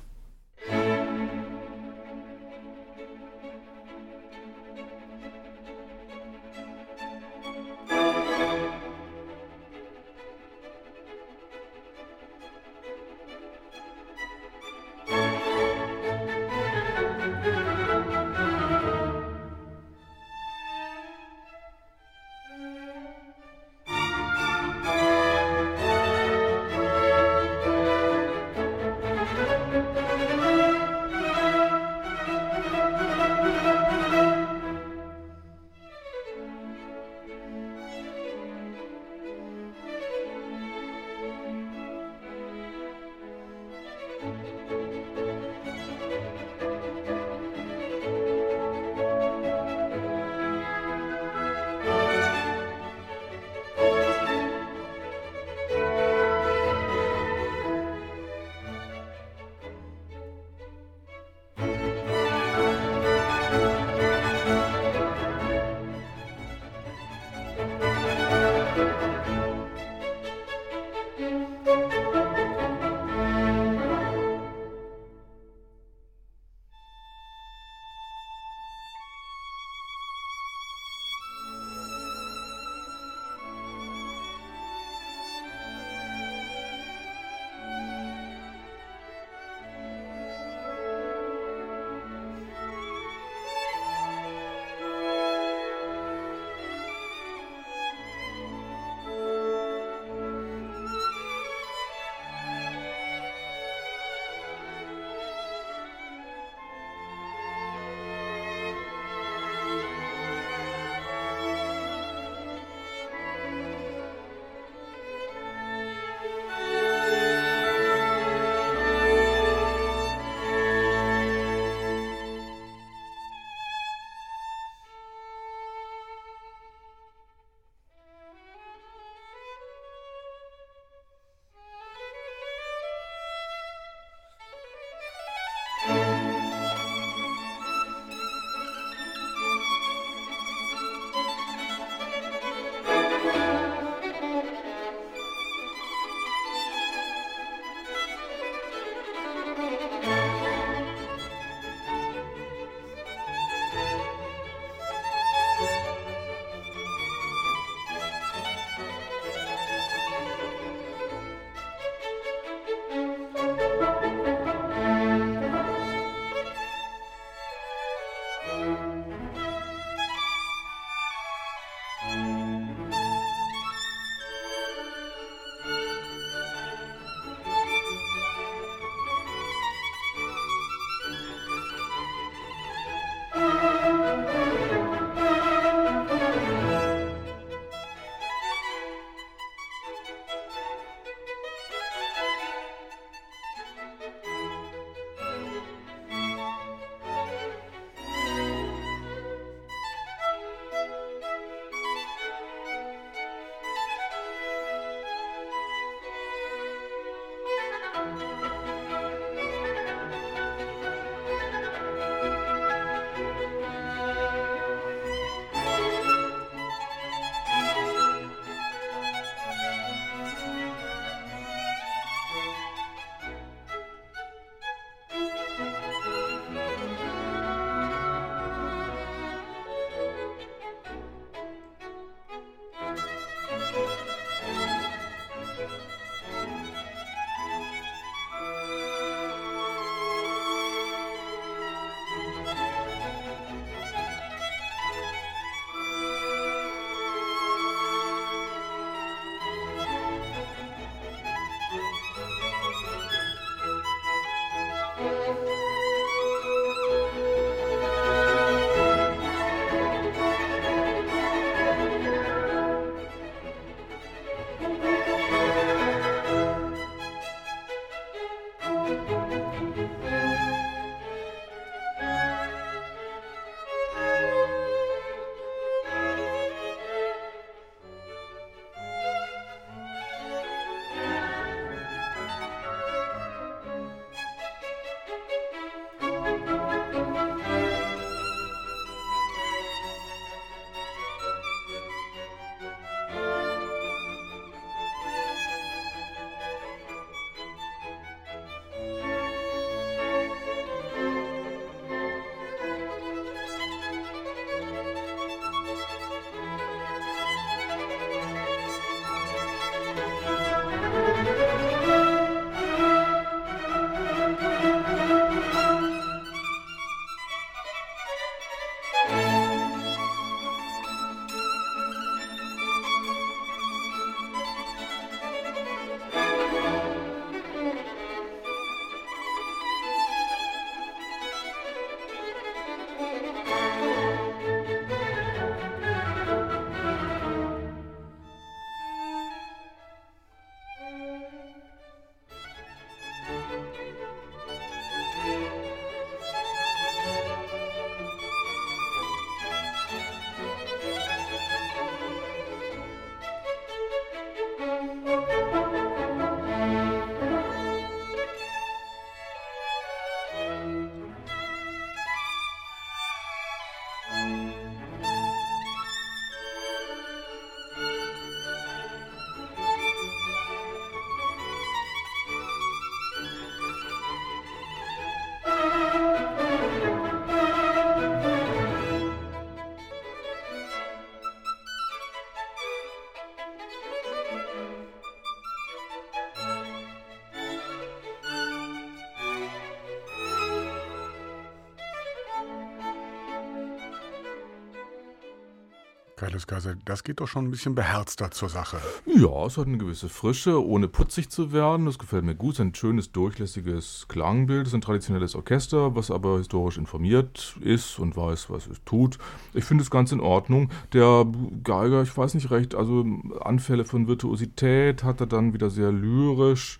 [396.19, 398.77] Kaius Kaiser, das geht doch schon ein bisschen beherzter zur Sache.
[399.05, 401.85] Ja, es hat eine gewisse Frische, ohne putzig zu werden.
[401.85, 402.55] Das gefällt mir gut.
[402.55, 404.63] Es ist ein schönes, durchlässiges Klangbild.
[404.63, 409.17] Es ist ein traditionelles Orchester, was aber historisch informiert ist und weiß, was es tut.
[409.53, 410.69] Ich finde es ganz in Ordnung.
[410.91, 411.25] Der
[411.63, 413.05] Geiger, ich weiß nicht recht, also
[413.39, 416.79] Anfälle von Virtuosität hat er dann wieder sehr lyrisch.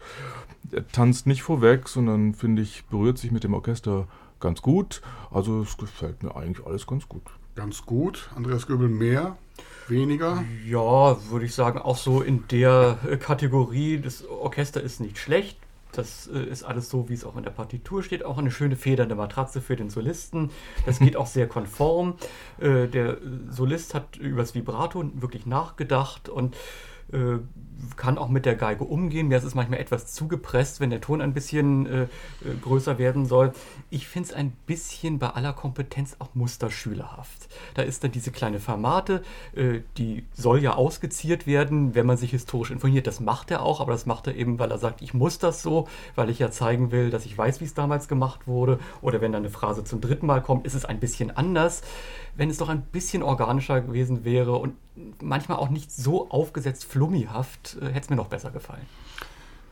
[0.70, 4.06] Er tanzt nicht vorweg, sondern, finde ich, berührt sich mit dem Orchester
[4.42, 5.02] ganz gut.
[5.32, 7.24] Also es gefällt mir eigentlich alles ganz gut.
[7.56, 8.30] Ganz gut.
[8.36, 9.38] Andreas Göbel mehr,
[9.88, 10.44] weniger?
[10.66, 15.58] Ja, würde ich sagen, auch so in der äh, Kategorie, das Orchester ist nicht schlecht.
[15.92, 18.24] Das äh, ist alles so, wie es auch in der Partitur steht.
[18.24, 20.52] Auch eine schöne federnde Matratze für den Solisten.
[20.86, 22.16] Das geht auch sehr konform.
[22.60, 23.18] Äh, der
[23.50, 26.56] Solist hat über das Vibrato wirklich nachgedacht und
[27.14, 27.40] äh,
[27.96, 29.28] kann auch mit der Geige umgehen.
[29.28, 32.08] Mir ist es manchmal etwas zugepresst, wenn der Ton ein bisschen äh, äh
[32.62, 33.54] größer werden soll.
[33.90, 37.48] Ich finde es ein bisschen bei aller Kompetenz auch musterschülerhaft.
[37.76, 39.24] Da ist dann diese kleine Formate,
[39.56, 43.08] äh, die soll ja ausgeziert werden, wenn man sich historisch informiert.
[43.08, 45.62] Das macht er auch, aber das macht er eben, weil er sagt, ich muss das
[45.62, 48.80] so, weil ich ja zeigen will, dass ich weiß, wie es damals gemacht wurde.
[49.02, 51.82] Oder wenn dann eine Phrase zum dritten Mal kommt, ist es ein bisschen anders
[52.40, 54.74] wenn es doch ein bisschen organischer gewesen wäre und
[55.22, 58.86] manchmal auch nicht so aufgesetzt flummihaft, äh, hätte es mir noch besser gefallen.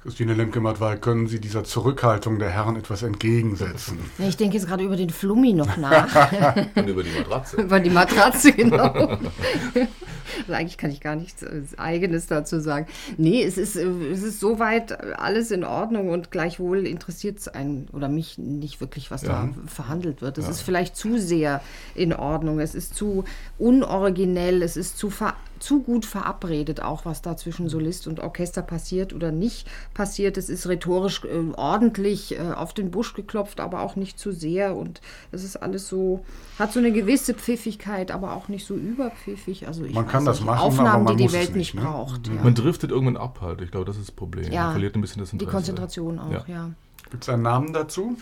[0.03, 3.99] Christine Lemke-Mattwey, können Sie dieser Zurückhaltung der Herren etwas entgegensetzen?
[4.17, 6.31] Ja, ich denke jetzt gerade über den Flummi noch nach.
[6.75, 7.57] Und über die Matratze.
[7.61, 8.93] über die Matratze, genau.
[8.93, 12.87] also eigentlich kann ich gar nichts äh, Eigenes dazu sagen.
[13.17, 17.87] Nee, es ist, äh, es ist soweit alles in Ordnung und gleichwohl interessiert es einen
[17.91, 19.29] oder mich nicht wirklich, was ja.
[19.29, 20.37] da verhandelt wird.
[20.37, 20.51] Es ja.
[20.51, 21.61] ist vielleicht zu sehr
[21.95, 23.25] in Ordnung, es ist zu
[23.57, 28.61] unoriginell, es ist zu ver zu gut verabredet, auch was da zwischen Solist und Orchester
[28.61, 30.37] passiert oder nicht passiert.
[30.37, 34.75] Es ist rhetorisch äh, ordentlich äh, auf den Busch geklopft, aber auch nicht zu sehr.
[34.75, 35.01] Und
[35.31, 36.23] es ist alles so,
[36.59, 39.67] hat so eine gewisse Pfiffigkeit, aber auch nicht so überpfiffig.
[39.67, 41.81] Also man kann das machen, Aufnahmen, aber man die die Welt nicht, ne?
[41.81, 42.27] braucht.
[42.27, 42.37] Mhm.
[42.37, 42.43] Ja.
[42.43, 43.61] Man driftet irgendwann ab halt.
[43.61, 44.51] Ich glaube, das ist das Problem.
[44.51, 45.49] Ja, man verliert ein bisschen das Interesse.
[45.49, 46.45] Die Konzentration auch, ja.
[46.47, 46.71] ja.
[47.09, 48.17] Gibt es einen Namen dazu?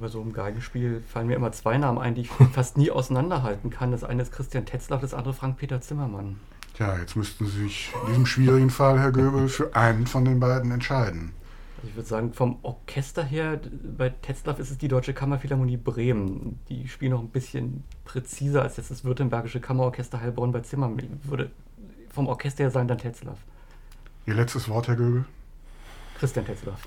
[0.00, 3.70] Bei so einem Geigenspiel fallen mir immer zwei Namen ein, die ich fast nie auseinanderhalten
[3.70, 3.92] kann.
[3.92, 6.36] Das eine ist Christian Tetzlaff, das andere Frank-Peter Zimmermann.
[6.78, 10.40] Ja, jetzt müssten Sie sich in diesem schwierigen Fall, Herr Göbel, für einen von den
[10.40, 11.32] beiden entscheiden.
[11.76, 13.60] Also ich würde sagen, vom Orchester her,
[13.96, 16.58] bei Tetzlaff ist es die Deutsche Kammerphilharmonie Bremen.
[16.68, 21.20] Die spielen noch ein bisschen präziser als jetzt das Württembergische Kammerorchester Heilbronn bei Zimmermann.
[21.22, 21.50] Würde
[22.10, 23.38] vom Orchester her sagen, dann Tetzlaff.
[24.26, 25.26] Ihr letztes Wort, Herr Göbel?
[26.18, 26.80] Christian Tetzlaff.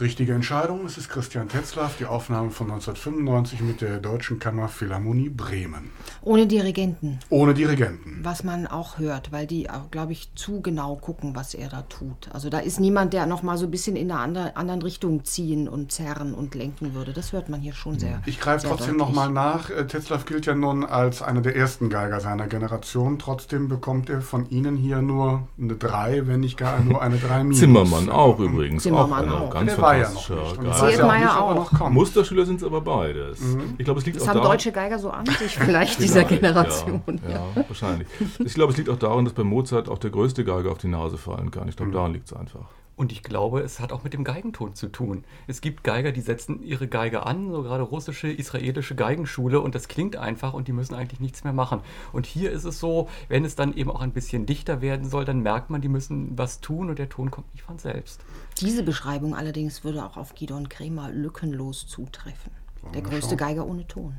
[0.00, 0.84] Richtige Entscheidung.
[0.84, 5.90] Es ist Christian Tetzlaff, die Aufnahme von 1995 mit der Deutschen Kammerphilharmonie Bremen.
[6.22, 7.18] Ohne Dirigenten.
[7.30, 8.20] Ohne Dirigenten.
[8.22, 12.28] Was man auch hört, weil die, glaube ich, zu genau gucken, was er da tut.
[12.32, 15.66] Also da ist niemand, der noch mal so ein bisschen in eine anderen Richtung ziehen
[15.66, 17.14] und zerren und lenken würde.
[17.14, 18.20] Das hört man hier schon sehr.
[18.26, 19.70] Ich greife trotzdem noch mal nach.
[19.70, 23.18] Äh, Tetzlaff gilt ja nun als einer der ersten Geiger seiner Generation.
[23.18, 27.38] Trotzdem bekommt er von Ihnen hier nur eine 3, wenn nicht gar nur eine 3
[27.44, 27.60] minus.
[27.60, 28.82] Zimmermann auch übrigens.
[28.82, 29.40] Zimmermann auch.
[29.40, 29.50] auch.
[29.50, 30.58] Ganz war ja noch nicht.
[30.58, 31.80] Und Seelmeier auch.
[31.80, 31.90] auch.
[31.90, 33.40] Musterschüler sind es aber beides.
[33.40, 33.74] Mhm.
[33.78, 36.24] Ich glaube, es liegt das auch haben daran, deutsche Geiger so an sich vielleicht dieser
[36.24, 37.02] Generation.
[37.28, 38.08] Ja, ja, wahrscheinlich.
[38.38, 40.88] Ich glaube, es liegt auch daran, dass bei Mozart auch der größte Geiger auf die
[40.88, 41.68] Nase fallen kann.
[41.68, 41.94] Ich glaube, mhm.
[41.94, 42.66] daran liegt es einfach.
[42.96, 45.24] Und ich glaube, es hat auch mit dem Geigenton zu tun.
[45.46, 49.88] Es gibt Geiger, die setzen ihre Geige an, so gerade russische, israelische Geigenschule, und das
[49.88, 51.80] klingt einfach und die müssen eigentlich nichts mehr machen.
[52.14, 55.26] Und hier ist es so, wenn es dann eben auch ein bisschen dichter werden soll,
[55.26, 58.24] dann merkt man, die müssen was tun und der Ton kommt nicht von selbst.
[58.60, 62.52] Diese Beschreibung allerdings würde auch auf Gidon Kremer lückenlos zutreffen.
[62.94, 64.14] Der größte Geiger ohne Ton.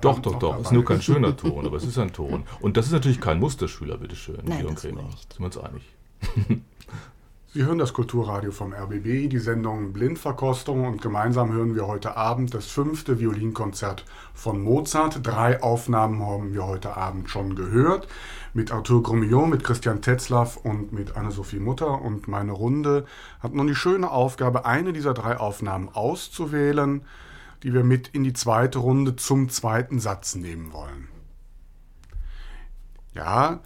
[0.00, 0.56] doch, doch, doch.
[0.60, 2.44] Es ist nur kein schöner Ton, aber es ist ein Ton.
[2.60, 5.02] Und das ist natürlich kein Musterschüler, bitteschön, Nein, Gidon das Kremer.
[5.02, 5.32] nicht.
[5.32, 5.82] Sind wir uns einig?
[7.54, 12.52] Sie hören das Kulturradio vom RBB, die Sendung Blindverkostung und gemeinsam hören wir heute Abend
[12.52, 15.20] das fünfte Violinkonzert von Mozart.
[15.26, 18.06] Drei Aufnahmen haben wir heute Abend schon gehört.
[18.52, 22.02] Mit Arthur Grumillon, mit Christian Tetzlaff und mit Anne-Sophie Mutter.
[22.02, 23.06] Und meine Runde
[23.40, 27.00] hat nun die schöne Aufgabe, eine dieser drei Aufnahmen auszuwählen,
[27.62, 31.08] die wir mit in die zweite Runde zum zweiten Satz nehmen wollen.
[33.14, 33.60] Ja,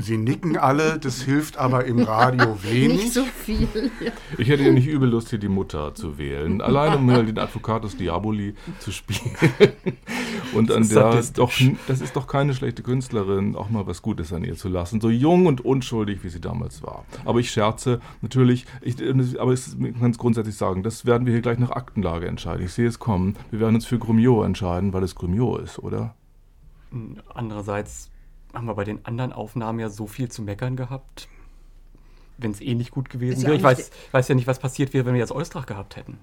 [0.00, 3.02] Sie nicken alle, das hilft aber im Radio wenig.
[3.02, 3.68] Nicht so viel.
[4.00, 4.12] Ja.
[4.36, 6.60] Ich hätte ja nicht übel Lust, hier die Mutter zu wählen.
[6.60, 9.36] Allein um mal den Advocatus Diaboli zu spielen.
[10.54, 11.52] Und an der doch,
[11.86, 15.00] das ist doch keine schlechte Künstlerin, auch mal was Gutes an ihr zu lassen.
[15.00, 17.04] So jung und unschuldig, wie sie damals war.
[17.24, 18.96] Aber ich scherze natürlich, ich,
[19.38, 22.64] aber es, man kann es grundsätzlich sagen, das werden wir hier gleich nach Aktenlage entscheiden.
[22.64, 23.36] Ich sehe es kommen.
[23.50, 26.14] Wir werden uns für Grumiot entscheiden, weil es Grumiot ist, oder?
[27.34, 28.10] Andererseits
[28.52, 31.28] haben wir bei den anderen Aufnahmen ja so viel zu meckern gehabt.
[32.38, 33.56] Wenn es eh nicht gut gewesen ja wäre.
[33.56, 36.18] Ich weiß, weiß ja nicht, was passiert wäre, wenn wir jetzt Eustrach gehabt hätten.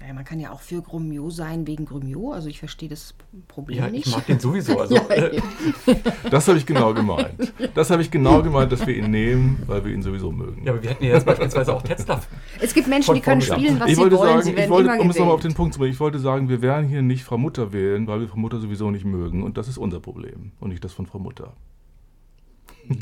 [0.00, 2.30] Naja, man kann ja auch für Grumio sein wegen Grumio.
[2.32, 3.14] Also ich verstehe das
[3.48, 4.06] Problem Ja, nicht.
[4.06, 4.78] ich mag den sowieso.
[4.80, 5.40] Also, Ja, äh,
[6.30, 7.52] Das habe ich genau gemeint.
[7.74, 10.62] Das habe ich genau gemeint, dass wir ihn nehmen, weil wir ihn sowieso mögen.
[10.64, 12.28] ja, aber wir hätten ja jetzt beispielsweise auch Tetzlaff.
[12.60, 14.30] Es gibt Menschen, die können spielen, was ich sie wollte wollen.
[14.30, 15.54] sagen, sie ich werden wollte, immer um es nochmal auf den.
[15.54, 18.28] Punkt zu bringen, ich wollte sagen, wir werden hier nicht Frau Mutter wählen, weil wir
[18.28, 19.42] Frau Mutter sowieso nicht mögen.
[19.42, 21.54] Und das ist unser Problem und nicht das von Frau Mutter.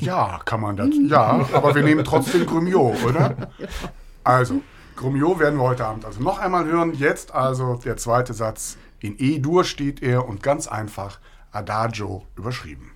[0.00, 0.88] Ja, kann man das.
[1.08, 3.36] Ja, aber wir nehmen trotzdem Grumio, oder?
[4.24, 4.60] Also,
[4.96, 6.94] Grumio werden wir heute Abend also noch einmal hören.
[6.94, 8.78] Jetzt also der zweite Satz.
[8.98, 11.20] In E-Dur steht er und ganz einfach
[11.52, 12.95] Adagio überschrieben.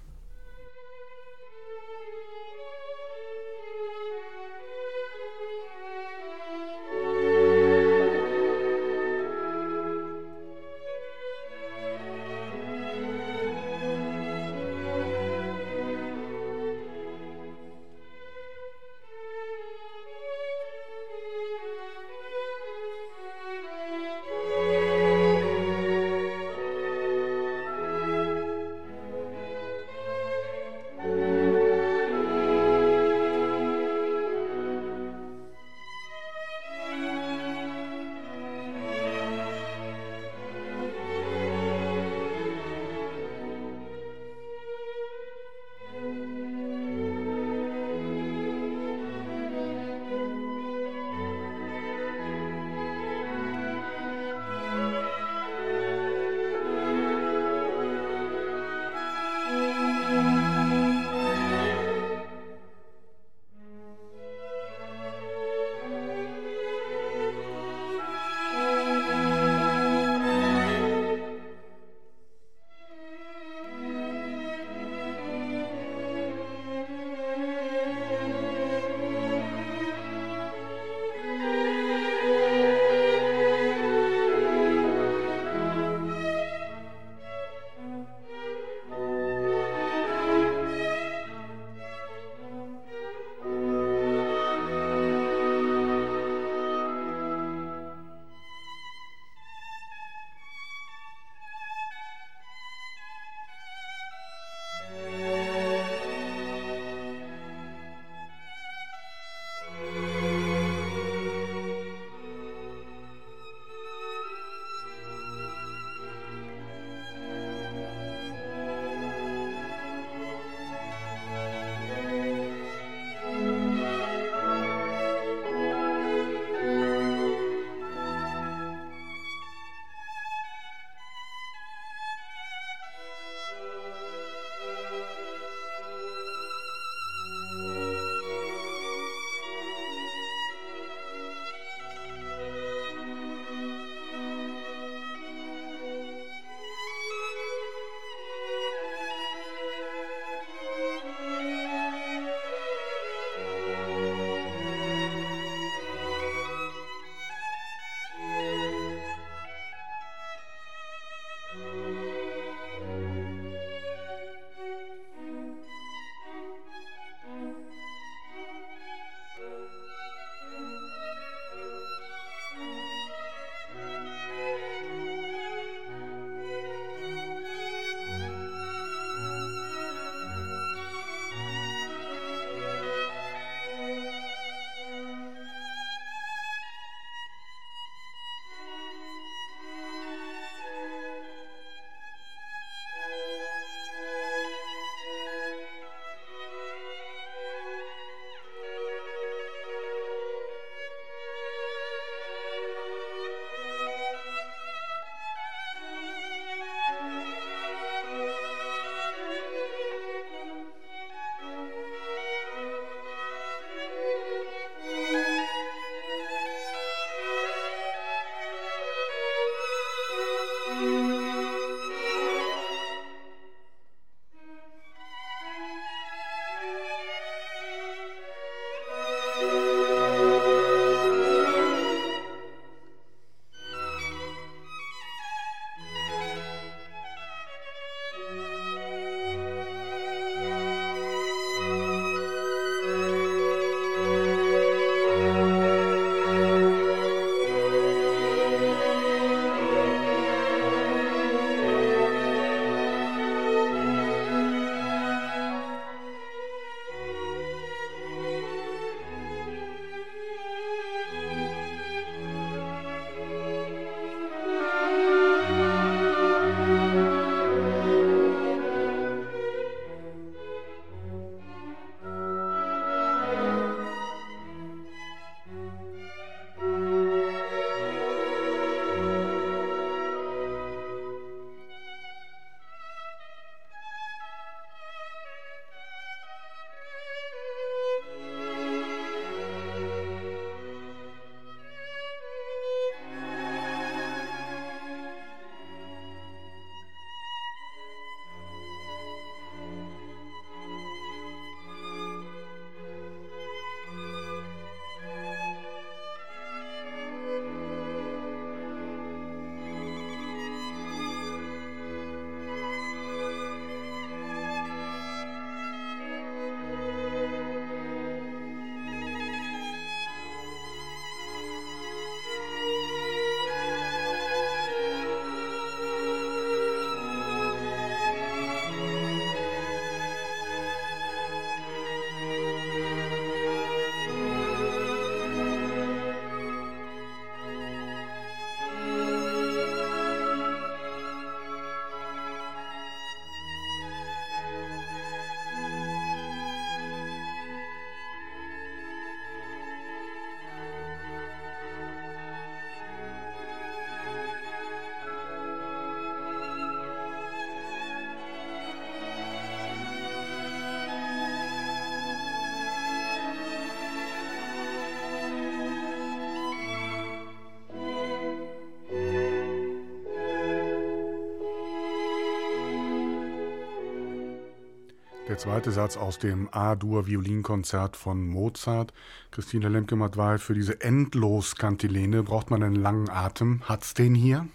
[375.41, 378.93] Zweite Satz aus dem A-Dur-Violinkonzert von Mozart.
[379.31, 383.63] Christine Lemke-Matwei, für diese Endlos-Kantilene braucht man einen langen Atem.
[383.65, 384.47] Hat's den hier?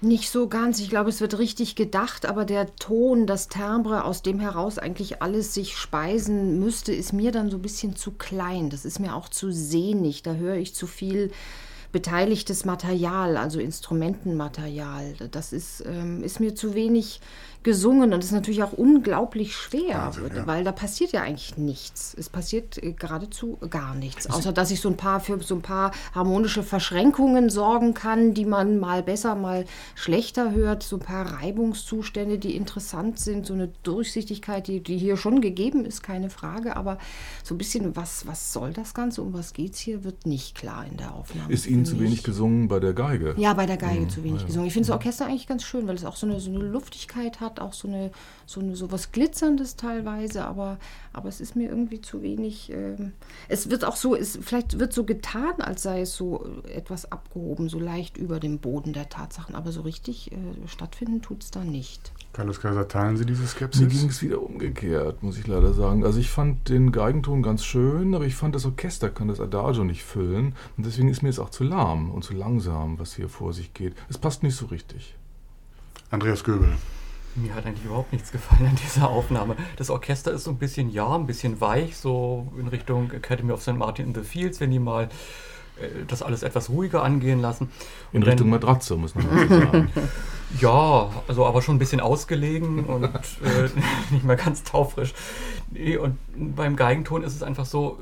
[0.00, 0.80] Nicht so ganz.
[0.80, 5.22] Ich glaube, es wird richtig gedacht, aber der Ton, das Timbre, aus dem heraus eigentlich
[5.22, 8.70] alles sich speisen müsste, ist mir dann so ein bisschen zu klein.
[8.70, 10.24] Das ist mir auch zu sehnig.
[10.24, 11.30] Da höre ich zu viel
[11.92, 15.14] beteiligtes Material, also Instrumentenmaterial.
[15.30, 17.20] Das ist, ähm, ist mir zu wenig
[17.66, 20.46] gesungen und das ist natürlich auch unglaublich schwer, Wahnsinn, ja.
[20.46, 22.14] weil da passiert ja eigentlich nichts.
[22.16, 25.62] Es passiert äh, geradezu gar nichts, außer dass ich so ein paar für so ein
[25.62, 29.64] paar harmonische Verschränkungen sorgen kann, die man mal besser, mal
[29.96, 35.16] schlechter hört, so ein paar Reibungszustände, die interessant sind, so eine Durchsichtigkeit, die, die hier
[35.16, 36.98] schon gegeben ist, keine Frage, aber
[37.42, 40.54] so ein bisschen, was, was soll das Ganze, um was geht es hier, wird nicht
[40.54, 41.52] klar in der Aufnahme.
[41.52, 43.34] Ist Ihnen zu wenig gesungen bei der Geige?
[43.36, 44.10] Ja, bei der Geige mhm.
[44.10, 44.46] zu wenig ja.
[44.46, 44.68] gesungen.
[44.68, 47.40] Ich finde das Orchester eigentlich ganz schön, weil es auch so eine, so eine Luftigkeit
[47.40, 48.10] hat, auch so eine,
[48.46, 50.78] so eine so was Glitzerndes teilweise, aber,
[51.12, 52.70] aber es ist mir irgendwie zu wenig.
[52.72, 53.12] Ähm,
[53.48, 57.68] es wird auch so, es, vielleicht wird so getan, als sei es so etwas abgehoben,
[57.68, 60.36] so leicht über dem Boden der Tatsachen, aber so richtig äh,
[60.66, 62.12] stattfinden tut es da nicht.
[62.32, 63.80] Carlos Kaiser, teilen Sie diese Skepsis?
[63.80, 66.04] Mir ging es wieder umgekehrt, muss ich leider sagen.
[66.04, 69.84] Also ich fand den Geigenton ganz schön, aber ich fand das Orchester kann das Adagio
[69.84, 73.30] nicht füllen und deswegen ist mir es auch zu lahm und zu langsam, was hier
[73.30, 73.94] vor sich geht.
[74.10, 75.14] Es passt nicht so richtig.
[76.10, 76.74] Andreas Göbel.
[77.36, 79.56] Mir hat eigentlich überhaupt nichts gefallen an dieser Aufnahme.
[79.76, 83.62] Das Orchester ist so ein bisschen, ja, ein bisschen weich, so in Richtung Academy of
[83.62, 83.74] St.
[83.74, 85.08] Martin in the Fields, wenn die mal
[85.80, 87.70] äh, das alles etwas ruhiger angehen lassen.
[88.12, 89.90] In und Richtung dann, Matratze, muss man sagen.
[90.60, 93.68] ja, also aber schon ein bisschen ausgelegen und äh,
[94.10, 95.12] nicht mehr ganz taufrisch.
[96.00, 96.18] Und
[96.56, 97.98] beim Geigenton ist es einfach so,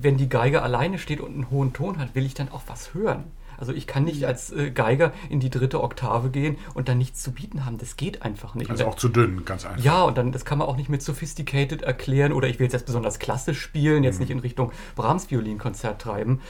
[0.00, 2.94] wenn die Geige alleine steht und einen hohen Ton hat, will ich dann auch was
[2.94, 3.24] hören.
[3.58, 7.22] Also ich kann nicht als äh, Geiger in die dritte Oktave gehen und dann nichts
[7.22, 7.78] zu bieten haben.
[7.78, 8.70] Das geht einfach nicht.
[8.70, 9.82] Also dann, auch zu dünn, ganz einfach.
[9.82, 12.86] Ja, und dann das kann man auch nicht mit sophisticated erklären oder ich will jetzt
[12.86, 14.20] besonders klassisch spielen, jetzt mhm.
[14.20, 16.40] nicht in Richtung Brahms Violinkonzert treiben.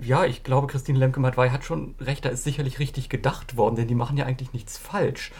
[0.00, 3.88] Ja, ich glaube, Christine Lemke-Matwei hat schon recht, da ist sicherlich richtig gedacht worden, denn
[3.88, 5.32] die machen ja eigentlich nichts falsch.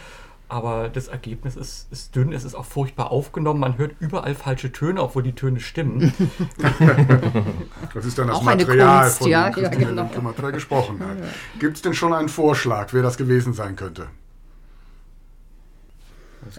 [0.49, 3.59] Aber das Ergebnis ist, ist dünn, es ist auch furchtbar aufgenommen.
[3.59, 6.13] Man hört überall falsche Töne, obwohl die Töne stimmen.
[7.95, 10.33] das ist dann das auch Material, Kunst, von ja, dem ja, genau.
[10.53, 11.17] gesprochen hat.
[11.59, 14.07] Gibt es denn schon einen Vorschlag, wer das gewesen sein könnte?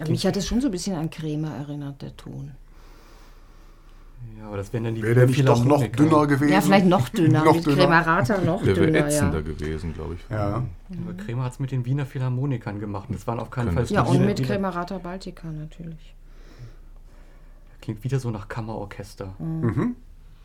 [0.09, 2.51] Mich hat es schon so ein bisschen an Creme erinnert, der Ton.
[4.37, 6.51] Ja, aber das wären dann die Wäre der nicht doch noch dünner gewesen?
[6.51, 7.43] Ja, vielleicht noch dünner.
[7.43, 7.77] noch mit dünner.
[7.77, 8.91] Cremerata noch der dünner.
[8.91, 9.41] Der ätzender ja.
[9.41, 10.21] gewesen, glaube ich.
[10.29, 10.63] Ja.
[10.89, 13.09] Aber Kremer hat es mit den Wiener Philharmonikern gemacht.
[13.11, 16.15] Das waren auf keinen Fall Ja, und mit Cremerata Baltica natürlich.
[17.81, 19.33] Klingt wieder so nach Kammerorchester.
[19.39, 19.95] Mhm.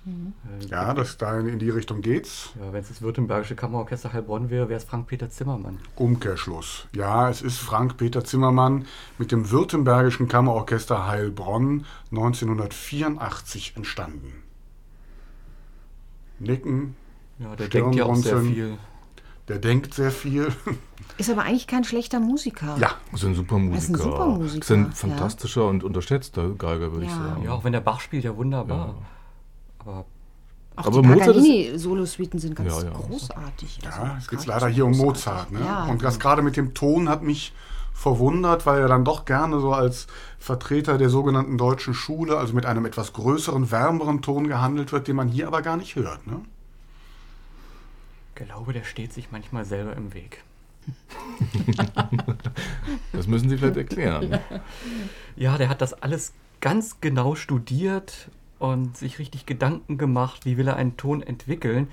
[0.04, 0.32] Mhm.
[0.68, 2.50] Ja, das da in die Richtung geht's.
[2.60, 5.78] Ja, wenn es das Württembergische Kammerorchester Heilbronn wäre, wäre es Frank-Peter Zimmermann.
[5.96, 6.86] Umkehrschluss.
[6.94, 8.86] Ja, es ist Frank-Peter Zimmermann
[9.18, 14.42] mit dem Württembergischen Kammerorchester Heilbronn 1984 entstanden.
[16.38, 16.96] Nicken.
[17.38, 18.78] Ja, der denkt ja auch sehr viel.
[19.48, 20.48] Der denkt sehr viel.
[21.18, 22.76] Ist aber eigentlich kein schlechter Musiker.
[22.78, 22.92] Ja.
[23.12, 23.78] Ist ein super Musiker.
[23.78, 24.60] Ist ein super Musiker.
[24.60, 25.68] Ist ein fantastischer ja.
[25.68, 27.10] und unterschätzter Geiger, würde ja.
[27.10, 27.44] ich sagen.
[27.44, 28.88] Ja, auch wenn der Bach spielt, ja wunderbar.
[28.88, 28.94] Ja.
[29.84, 30.04] Aber
[30.76, 32.90] auch aber die Paganini-Solosuiten sind ganz ja, ja.
[32.90, 33.80] großartig.
[33.82, 35.52] Ja, also es geht leider hier um Mozart.
[35.52, 35.60] Ne?
[35.60, 37.52] Ja, und das gerade mit dem Ton hat mich
[37.92, 40.06] verwundert, weil er dann doch gerne so als
[40.38, 45.16] Vertreter der sogenannten deutschen Schule, also mit einem etwas größeren, wärmeren Ton gehandelt wird, den
[45.16, 46.26] man hier aber gar nicht hört.
[46.26, 46.40] Ne?
[48.34, 50.42] Ich glaube, der steht sich manchmal selber im Weg.
[53.12, 54.40] das müssen Sie vielleicht erklären.
[55.36, 58.30] Ja, der hat das alles ganz genau studiert
[58.62, 61.88] und sich richtig Gedanken gemacht, wie will er einen Ton entwickeln.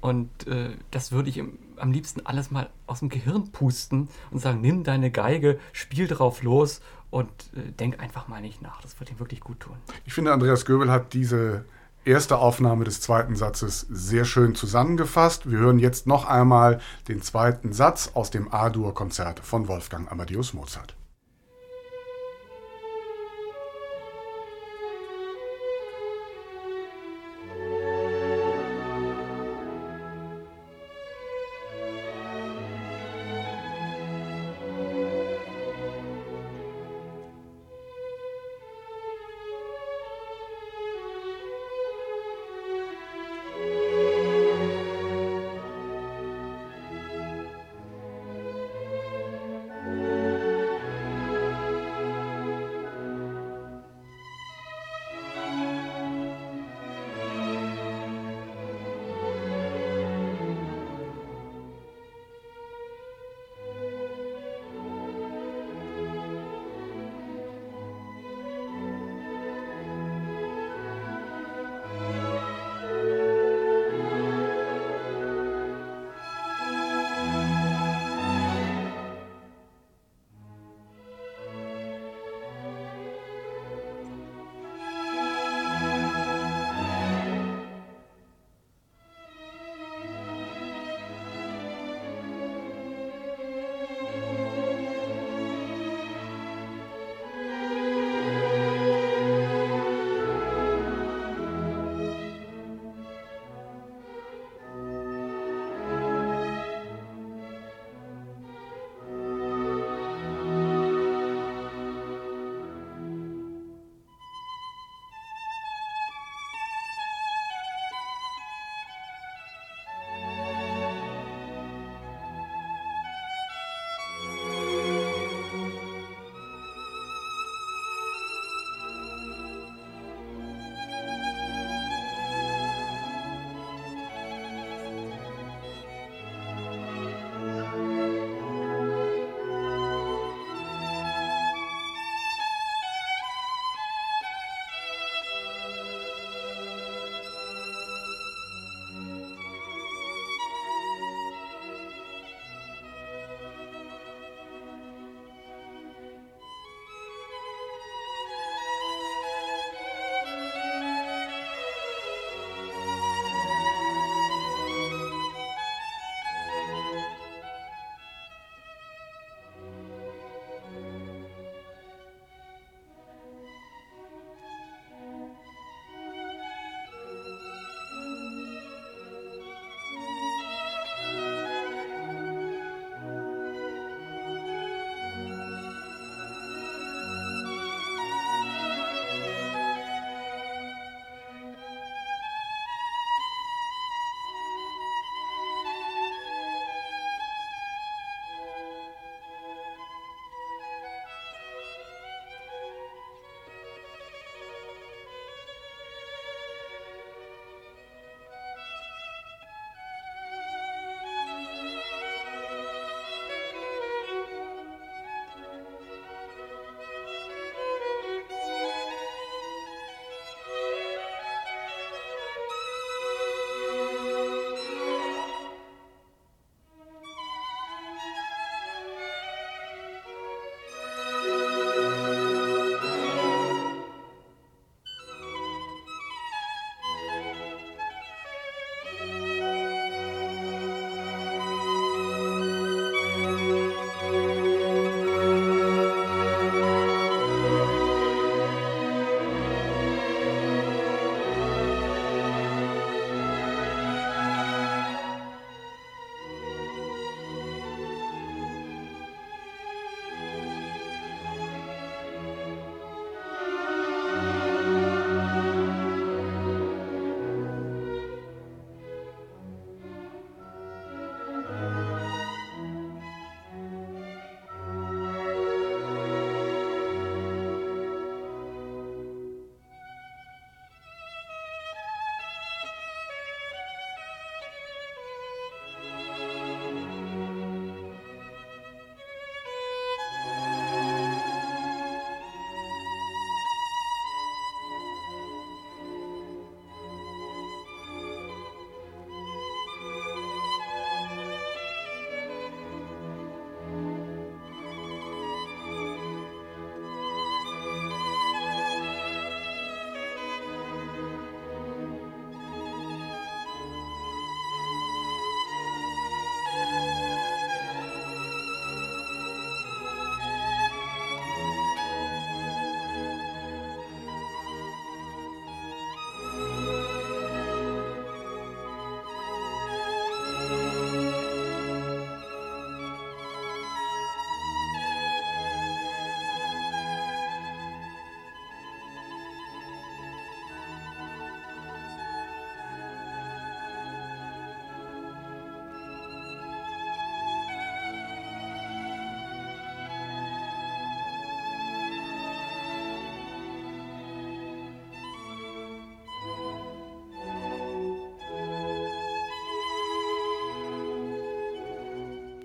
[0.00, 4.38] Und äh, das würde ich im, am liebsten alles mal aus dem Gehirn pusten und
[4.38, 8.80] sagen, nimm deine Geige, spiel drauf los und äh, denk einfach mal nicht nach.
[8.80, 9.76] Das wird ihm wirklich gut tun.
[10.06, 11.66] Ich finde, Andreas Göbel hat diese
[12.06, 15.50] erste Aufnahme des zweiten Satzes sehr schön zusammengefasst.
[15.50, 20.94] Wir hören jetzt noch einmal den zweiten Satz aus dem A-Dur-Konzert von Wolfgang Amadeus Mozart.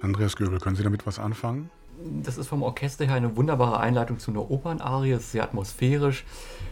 [0.02, 1.70] Andreas Göbel, können Sie damit was anfangen?
[2.24, 5.12] Das ist vom Orchester her eine wunderbare Einleitung zu einer Opernarie.
[5.12, 6.24] Es ist sehr atmosphärisch.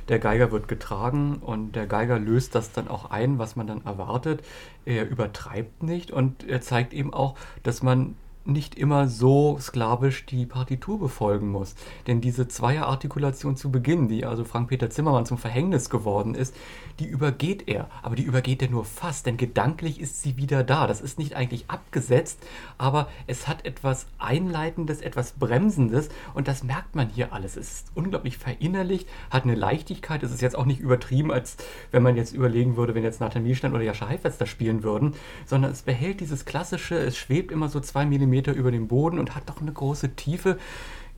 [0.07, 3.84] Der Geiger wird getragen und der Geiger löst das dann auch ein, was man dann
[3.86, 4.41] erwartet.
[4.86, 8.15] Er übertreibt nicht und er zeigt eben auch, dass man
[8.48, 11.76] nicht immer so sklavisch die Partitur befolgen muss.
[12.08, 16.56] Denn diese Zweierartikulation zu Beginn, die also Frank-Peter Zimmermann zum Verhängnis geworden ist,
[17.00, 17.89] die übergeht er.
[18.02, 20.88] Aber die übergeht er nur fast, denn gedanklich ist sie wieder da.
[20.88, 22.39] Das ist nicht eigentlich abgesetzt,
[22.78, 27.58] aber es hat etwas Einleitendes, etwas Bremsendes und das merkt man hier alles.
[27.58, 30.24] Es ist unglaublich verinnerlicht, hat eine Leichtigkeit.
[30.24, 31.58] Es ist jetzt auch nicht übertrieben, als
[31.91, 35.16] wenn man jetzt überlegen würde, wenn jetzt Nathan Mielstein oder Jascha Heifetz da spielen würden,
[35.45, 39.18] sondern es behält dieses klassische, es schwebt immer so zwei Millimeter Meter über dem Boden
[39.20, 40.58] und hat doch eine große Tiefe.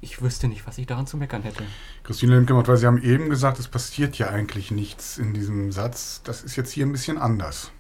[0.02, 1.64] Ich wüsste nicht, was ich daran zu meckern hätte.
[2.04, 6.22] Christine Lemkemott, weil Sie haben eben gesagt, es passiert ja eigentlich nichts in diesem Satz.
[6.24, 7.72] Das ist jetzt hier ein bisschen anders.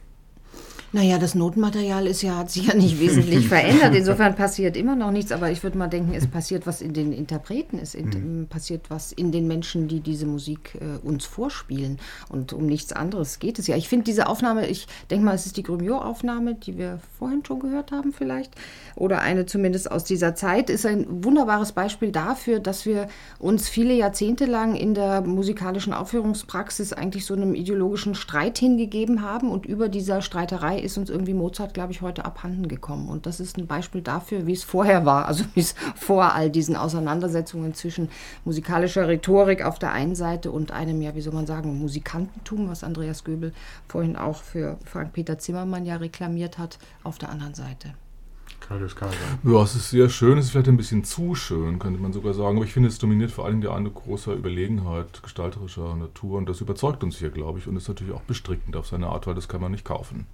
[0.92, 3.94] Naja, das Notenmaterial ist ja, hat sich ja nicht wesentlich verändert.
[3.94, 7.14] Insofern passiert immer noch nichts, aber ich würde mal denken, es passiert was in den
[7.14, 8.48] Interpreten, es in, mhm.
[8.48, 12.00] passiert was in den Menschen, die diese Musik äh, uns vorspielen.
[12.30, 13.76] Und um nichts anderes geht es ja.
[13.76, 17.60] Ich finde diese Aufnahme, ich denke mal, es ist die Grumiot-Aufnahme, die wir vorhin schon
[17.60, 18.56] gehört haben, vielleicht.
[18.96, 23.94] Oder eine zumindest aus dieser Zeit, ist ein wunderbares Beispiel dafür, dass wir uns viele
[23.94, 29.88] Jahrzehnte lang in der musikalischen Aufführungspraxis eigentlich so einem ideologischen Streit hingegeben haben und über
[29.88, 33.09] dieser Streiterei ist uns irgendwie Mozart, glaube ich, heute abhanden gekommen.
[33.09, 36.49] Und das ist ein Beispiel dafür, wie es vorher war, also wie es vor all
[36.49, 38.09] diesen Auseinandersetzungen zwischen
[38.45, 42.84] musikalischer Rhetorik auf der einen Seite und einem, ja, wie soll man sagen, Musikantentum, was
[42.84, 43.53] Andreas Göbel
[43.88, 47.93] vorhin auch für Frank-Peter Zimmermann ja reklamiert hat, auf der anderen Seite.
[49.43, 52.34] Ja, es ist sehr schön, es ist vielleicht ein bisschen zu schön, könnte man sogar
[52.34, 52.57] sagen.
[52.57, 56.61] Aber ich finde, es dominiert vor allem die eine große Überlegenheit gestalterischer Natur und das
[56.61, 59.47] überzeugt uns hier, glaube ich, und ist natürlich auch bestrickend auf seine Art, weil das
[59.47, 60.27] kann man nicht kaufen.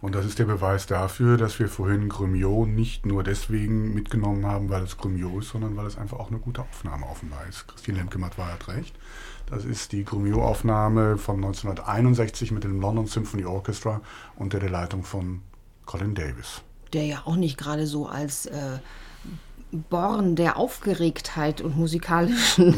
[0.00, 4.70] Und das ist der Beweis dafür, dass wir vorhin Grumio nicht nur deswegen mitgenommen haben,
[4.70, 7.68] weil es Grumio ist, sondern weil es einfach auch eine gute Aufnahme offenbar ist.
[7.68, 8.96] Christine Lemke-Matt hat recht.
[9.46, 14.00] Das ist die Grumio-Aufnahme von 1961 mit dem London Symphony Orchestra
[14.36, 15.42] unter der Leitung von
[15.84, 16.62] Colin Davis.
[16.92, 18.78] Der ja auch nicht gerade so als äh,
[19.72, 22.74] Born der Aufgeregtheit und musikalischen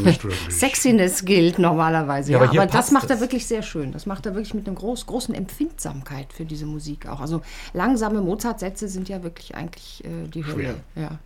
[0.50, 2.32] Sexiness gilt normalerweise.
[2.32, 3.92] Ja, ja, aber, aber das macht er wirklich sehr schön.
[3.92, 7.20] Das macht er wirklich mit einer groß, großen Empfindsamkeit für diese Musik auch.
[7.20, 10.76] Also langsame Mozart-Sätze sind ja wirklich eigentlich äh, die Hölle.
[10.94, 11.18] Ja.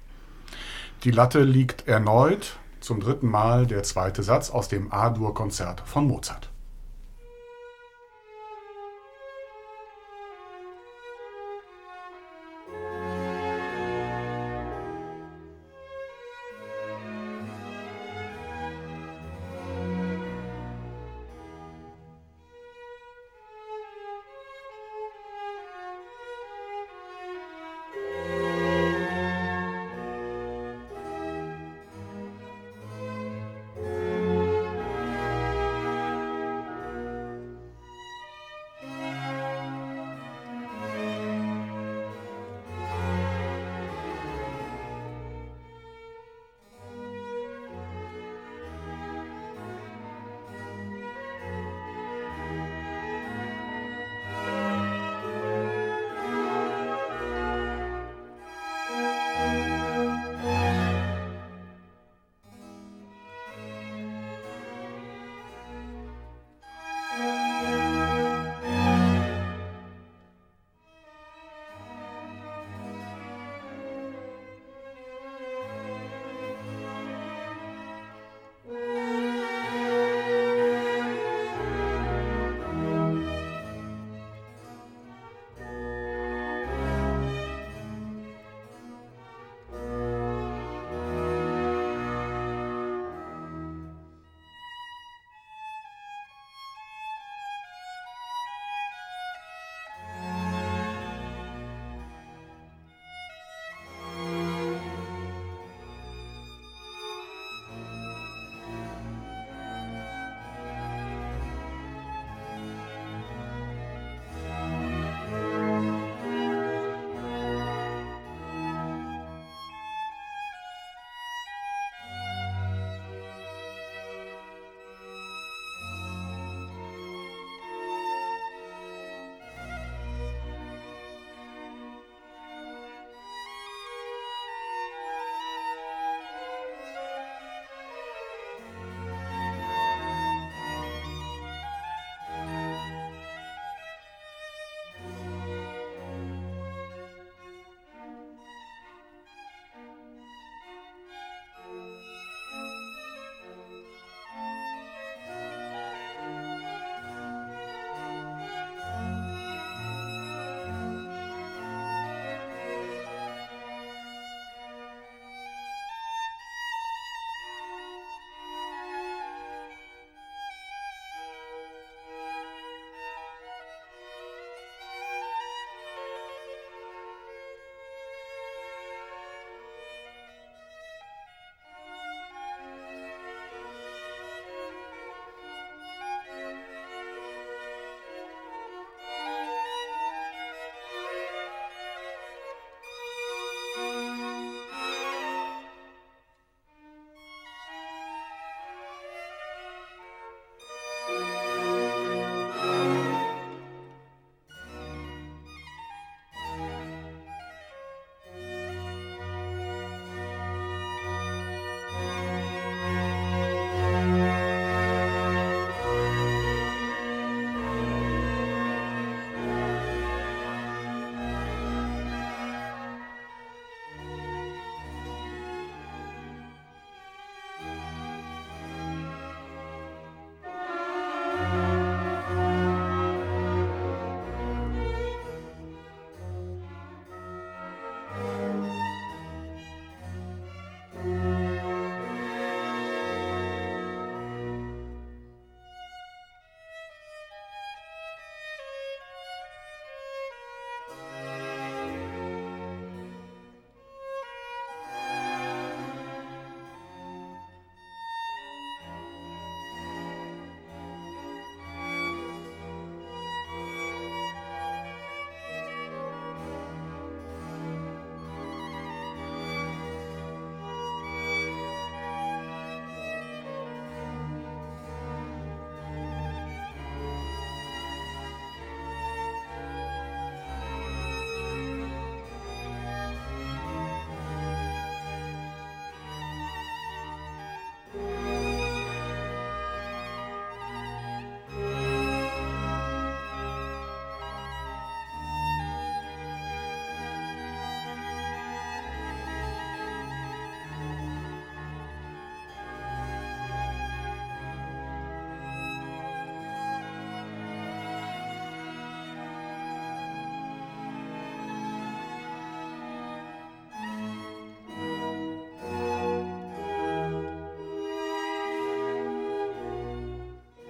[1.04, 6.50] Die Latte liegt erneut zum dritten Mal der zweite Satz aus dem A-Dur-Konzert von Mozart.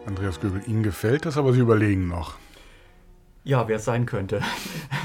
[0.06, 2.34] Andreas Göbel, Ihnen gefällt das, aber Sie überlegen noch.
[3.44, 4.40] Ja, wer es sein könnte.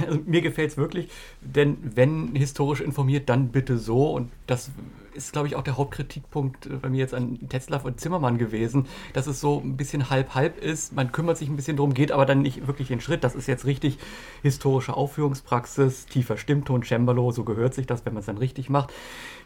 [0.07, 1.09] Also, mir gefällt es wirklich,
[1.41, 4.09] denn wenn historisch informiert, dann bitte so.
[4.11, 4.71] Und das
[5.13, 8.87] ist, glaube ich, auch der Hauptkritikpunkt äh, bei mir jetzt an Tetzlaff und Zimmermann gewesen,
[9.13, 10.93] dass es so ein bisschen halb-halb ist.
[10.93, 13.23] Man kümmert sich ein bisschen drum, geht aber dann nicht wirklich den Schritt.
[13.23, 13.99] Das ist jetzt richtig
[14.41, 18.91] historische Aufführungspraxis, tiefer Stimmton, Cembalo, so gehört sich das, wenn man es dann richtig macht.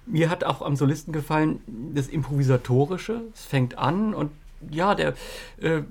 [0.05, 1.59] Mir hat auch am Solisten gefallen
[1.93, 3.23] das Improvisatorische.
[3.33, 4.31] Es fängt an und
[4.69, 5.13] ja, der
[5.59, 5.81] äh,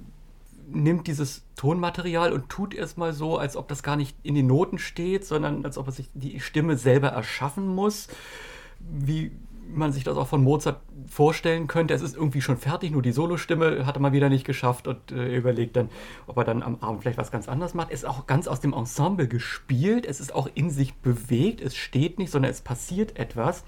[0.69, 4.79] nimmt dieses Tonmaterial und tut erstmal so, als ob das gar nicht in den Noten
[4.79, 8.09] steht, sondern als ob er sich die Stimme selber erschaffen muss.
[8.81, 9.33] Wie
[9.73, 11.95] man sich das auch von Mozart vorstellen könnte.
[11.95, 15.13] Es ist irgendwie schon fertig, nur die Solostimme hat er mal wieder nicht geschafft und
[15.13, 15.91] äh, überlegt dann,
[16.27, 17.91] ob er dann am Abend vielleicht was ganz anderes macht.
[17.91, 21.77] Es ist auch ganz aus dem Ensemble gespielt, es ist auch in sich bewegt, es
[21.77, 23.65] steht nicht, sondern es passiert etwas.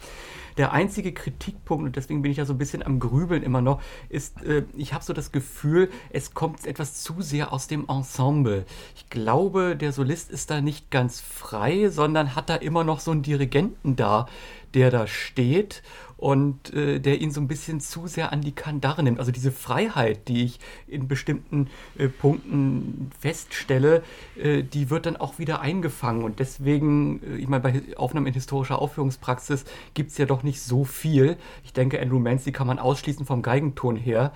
[0.56, 3.80] Der einzige Kritikpunkt, und deswegen bin ich ja so ein bisschen am Grübeln immer noch,
[4.08, 8.64] ist, äh, ich habe so das Gefühl, es kommt etwas zu sehr aus dem Ensemble.
[8.94, 13.10] Ich glaube, der Solist ist da nicht ganz frei, sondern hat da immer noch so
[13.10, 14.26] einen Dirigenten da,
[14.74, 15.82] der da steht
[16.16, 19.18] und äh, der ihn so ein bisschen zu sehr an die Kandare nimmt.
[19.18, 24.02] Also diese Freiheit, die ich in bestimmten äh, Punkten feststelle,
[24.40, 26.22] äh, die wird dann auch wieder eingefangen.
[26.22, 29.64] Und deswegen, äh, ich meine, bei Aufnahmen in historischer Aufführungspraxis
[29.94, 31.36] gibt es ja doch nicht so viel.
[31.64, 34.32] Ich denke, Andrew Mancy kann man ausschließen vom Geigenton her.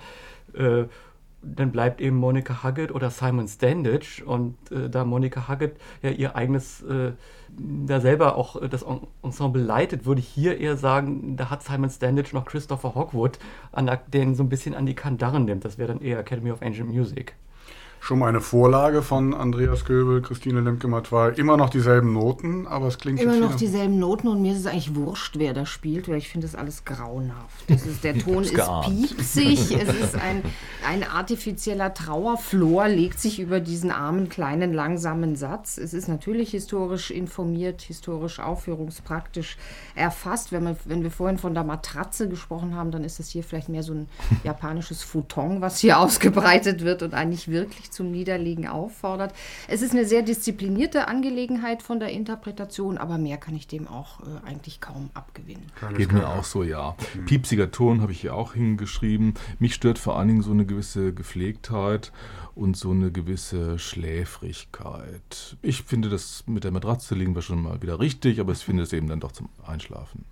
[1.43, 4.23] Dann bleibt eben Monica Huggett oder Simon Standage.
[4.25, 7.13] Und äh, da Monica Huggett ja ihr eigenes, äh,
[7.57, 8.85] da selber auch äh, das
[9.23, 13.39] Ensemble leitet, würde ich hier eher sagen, da hat Simon Standage noch Christopher Hogwood,
[13.71, 15.65] an der, den so ein bisschen an die Kandaren nimmt.
[15.65, 17.35] Das wäre dann eher Academy of Ancient Music
[18.01, 21.29] schon mal eine Vorlage von Andreas Göbel, Christine Lemke-Matwei.
[21.33, 24.65] Immer noch dieselben Noten, aber es klingt Immer noch dieselben Noten und mir ist es
[24.65, 27.69] eigentlich wurscht, wer da spielt, weil ich finde das alles grauenhaft.
[27.69, 30.41] Das ist, der Ton ist piepsig, es ist ein,
[30.85, 35.77] ein artifizieller Trauerflor, legt sich über diesen armen, kleinen, langsamen Satz.
[35.77, 39.57] Es ist natürlich historisch informiert, historisch aufführungspraktisch
[39.93, 40.51] erfasst.
[40.51, 43.69] Wenn, man, wenn wir vorhin von der Matratze gesprochen haben, dann ist das hier vielleicht
[43.69, 44.09] mehr so ein
[44.43, 49.33] japanisches Futon, was hier ausgebreitet wird und eigentlich wirklich zum Niederlegen auffordert.
[49.67, 54.21] Es ist eine sehr disziplinierte Angelegenheit von der Interpretation, aber mehr kann ich dem auch
[54.21, 55.65] äh, eigentlich kaum abgewinnen.
[55.97, 56.95] Geht mir auch so, ja.
[57.15, 57.25] Mhm.
[57.25, 59.33] Piepsiger Ton habe ich hier auch hingeschrieben.
[59.59, 62.11] Mich stört vor allen Dingen so eine gewisse Gepflegtheit
[62.55, 65.57] und so eine gewisse Schläfrigkeit.
[65.61, 68.83] Ich finde, das mit der Matratze liegen wir schon mal wieder richtig, aber ich finde
[68.83, 70.25] es eben dann doch zum Einschlafen.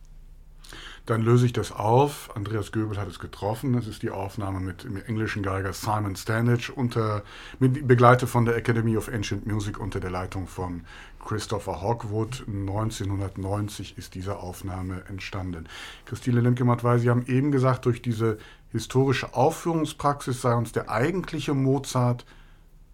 [1.10, 2.30] Dann löse ich das auf.
[2.36, 3.74] Andreas Göbel hat es getroffen.
[3.74, 7.24] Es ist die Aufnahme mit dem englischen Geiger Simon Stanage, unter,
[7.58, 10.82] mit, begleitet von der Academy of Ancient Music unter der Leitung von
[11.26, 12.44] Christopher Hogwood.
[12.48, 15.66] 1990 ist diese Aufnahme entstanden.
[16.06, 18.38] Christine Lemke-Matt, Sie haben eben gesagt, durch diese
[18.72, 22.24] historische Aufführungspraxis sei uns der eigentliche Mozart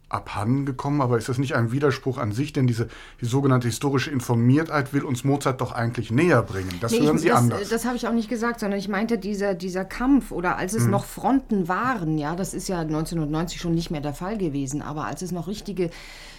[0.10, 2.54] abhanden gekommen, aber ist das nicht ein Widerspruch an sich?
[2.54, 2.88] Denn diese
[3.22, 6.74] die sogenannte historische Informiertheit will uns Mozart doch eigentlich näher bringen.
[6.82, 7.70] Das nee, hören Sie das, anders.
[7.70, 10.84] Das habe ich auch nicht gesagt, sondern ich meinte dieser, dieser Kampf oder als es
[10.84, 10.92] hm.
[10.92, 15.06] noch Fronten waren, ja, das ist ja 1990 schon nicht mehr der Fall gewesen, aber
[15.06, 15.90] als es noch richtige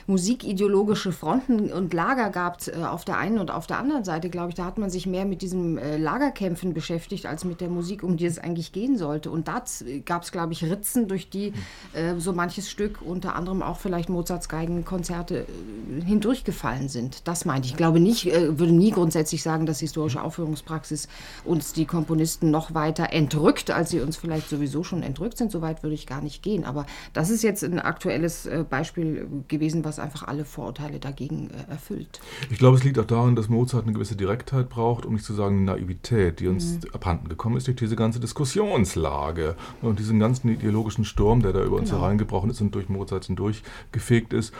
[0.07, 4.51] musikideologische Fronten und Lager gab äh, auf der einen und auf der anderen Seite, glaube
[4.51, 8.03] ich, da hat man sich mehr mit diesem äh, Lagerkämpfen beschäftigt, als mit der Musik,
[8.03, 9.31] um die es eigentlich gehen sollte.
[9.31, 9.63] Und da
[10.05, 11.53] gab es, glaube ich, Ritzen, durch die
[11.93, 17.27] äh, so manches Stück, unter anderem auch vielleicht Mozarts Geigenkonzerte, äh, hindurchgefallen sind.
[17.27, 17.73] Das meinte ich.
[17.73, 21.09] Ich glaube nicht, äh, würde nie grundsätzlich sagen, dass historische Aufführungspraxis
[21.45, 25.51] uns die Komponisten noch weiter entrückt, als sie uns vielleicht sowieso schon entrückt sind.
[25.51, 26.65] Soweit würde ich gar nicht gehen.
[26.65, 31.51] Aber das ist jetzt ein aktuelles äh, Beispiel gewesen, was das einfach alle Vorurteile dagegen
[31.51, 32.21] äh, erfüllt.
[32.51, 35.35] Ich glaube, es liegt auch daran, dass Mozart eine gewisse Direktheit braucht, um nicht zu
[35.35, 36.91] sagen Naivität, die uns mhm.
[36.93, 41.77] abhanden gekommen ist durch diese ganze Diskussionslage und diesen ganzen ideologischen Sturm, der da über
[41.77, 42.03] uns genau.
[42.03, 43.63] hereingebrochen ist und durch Mozart hindurch
[43.93, 44.53] gefegt ist.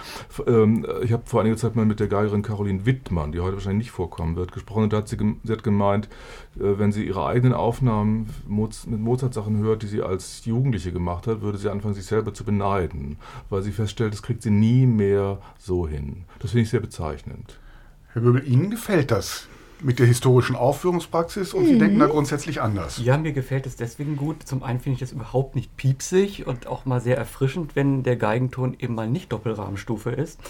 [0.47, 3.87] Ähm, ich habe vor einiger Zeit mal mit der Geigerin Caroline Wittmann, die heute wahrscheinlich
[3.87, 6.09] nicht vorkommen wird, gesprochen und da hat sie, sie hat gemeint,
[6.57, 11.41] äh, wenn sie ihre eigenen Aufnahmen mit Mozart-Sachen hört, die sie als Jugendliche gemacht hat,
[11.43, 13.19] würde sie anfangen, sich selber zu beneiden,
[13.51, 15.26] weil sie feststellt, das kriegt sie nie mehr
[15.59, 16.25] so hin.
[16.41, 17.59] Das finde ich sehr bezeichnend.
[18.13, 19.49] Herr Böbel, Ihnen gefällt das?
[19.83, 21.69] Mit der historischen Aufführungspraxis und mhm.
[21.69, 23.01] Sie denken da grundsätzlich anders.
[23.03, 24.43] Ja, mir gefällt es deswegen gut.
[24.45, 28.17] Zum einen finde ich das überhaupt nicht piepsig und auch mal sehr erfrischend, wenn der
[28.17, 30.41] Geigenton eben mal nicht Doppelrahmenstufe ist.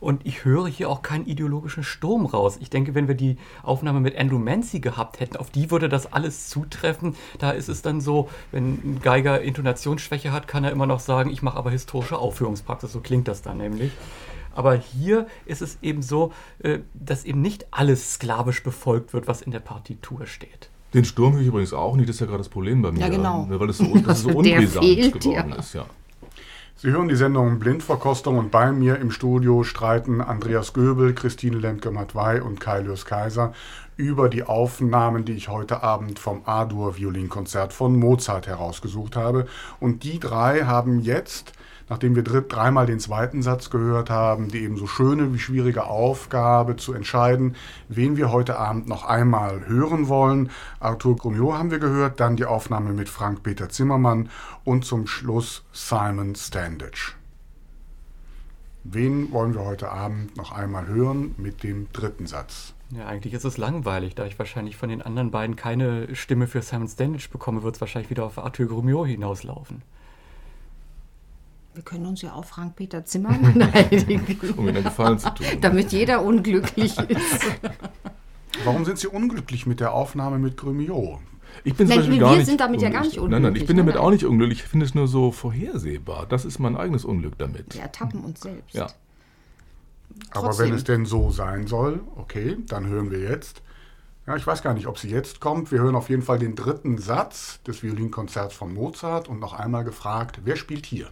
[0.00, 2.58] Und ich höre hier auch keinen ideologischen Sturm raus.
[2.60, 6.12] Ich denke, wenn wir die Aufnahme mit Andrew Mancy gehabt hätten, auf die würde das
[6.12, 7.16] alles zutreffen.
[7.38, 11.30] Da ist es dann so, wenn ein Geiger Intonationsschwäche hat, kann er immer noch sagen,
[11.30, 12.92] ich mache aber historische Aufführungspraxis.
[12.92, 13.92] So klingt das dann nämlich.
[14.54, 19.42] Aber hier ist es eben so, äh, dass eben nicht alles sklavisch befolgt wird, was
[19.42, 20.70] in der Partitur steht.
[20.94, 23.00] Den Sturm höre ich übrigens auch nicht, das ist ja gerade das Problem bei mir.
[23.00, 23.46] Ja, genau.
[23.48, 25.56] Weil das so, das so unbrisant geworden ja.
[25.56, 25.86] ist, ja.
[26.76, 32.42] Sie hören die Sendung Blindverkostung und bei mir im Studio streiten Andreas Göbel, Christine Lemke-Matwei
[32.42, 33.54] und Kailius Kaiser
[33.96, 39.46] über die Aufnahmen, die ich heute Abend vom A-Dur-Violinkonzert von Mozart herausgesucht habe.
[39.80, 41.52] Und die drei haben jetzt
[41.88, 46.92] nachdem wir dreimal den zweiten Satz gehört haben, die ebenso schöne wie schwierige Aufgabe zu
[46.92, 47.56] entscheiden,
[47.88, 50.50] wen wir heute Abend noch einmal hören wollen.
[50.80, 54.30] Arthur Grumiot haben wir gehört, dann die Aufnahme mit Frank-Peter Zimmermann
[54.64, 57.14] und zum Schluss Simon Standage.
[58.86, 62.74] Wen wollen wir heute Abend noch einmal hören mit dem dritten Satz?
[62.90, 66.60] Ja, eigentlich ist es langweilig, da ich wahrscheinlich von den anderen beiden keine Stimme für
[66.60, 69.82] Simon Standage bekomme, wird es wahrscheinlich wieder auf Arthur Grumiot hinauslaufen.
[71.74, 74.24] Wir können uns ja auch Frank-Peter Zimmermann einigen.
[74.56, 75.46] um ihnen einen Gefallen zu tun.
[75.60, 77.40] Damit jeder unglücklich ist.
[78.64, 81.20] Warum sind Sie unglücklich mit der Aufnahme mit Grümio?
[81.64, 83.32] Ich bin Nein, zum Beispiel wir gar nicht sind damit ja gar nicht Nein, nein,
[83.32, 84.60] ich unglücklich, bin damit nein, auch nicht unglücklich.
[84.60, 86.26] Ich finde es nur so vorhersehbar.
[86.26, 87.74] Das ist mein eigenes Unglück damit.
[87.74, 88.74] Wir ertappen uns selbst.
[88.74, 88.88] Ja.
[90.30, 93.62] Aber wenn es denn so sein soll, okay, dann hören wir jetzt.
[94.26, 95.70] Ja, ich weiß gar nicht, ob sie jetzt kommt.
[95.70, 99.84] Wir hören auf jeden Fall den dritten Satz des Violinkonzerts von Mozart und noch einmal
[99.84, 101.10] gefragt, wer spielt hier?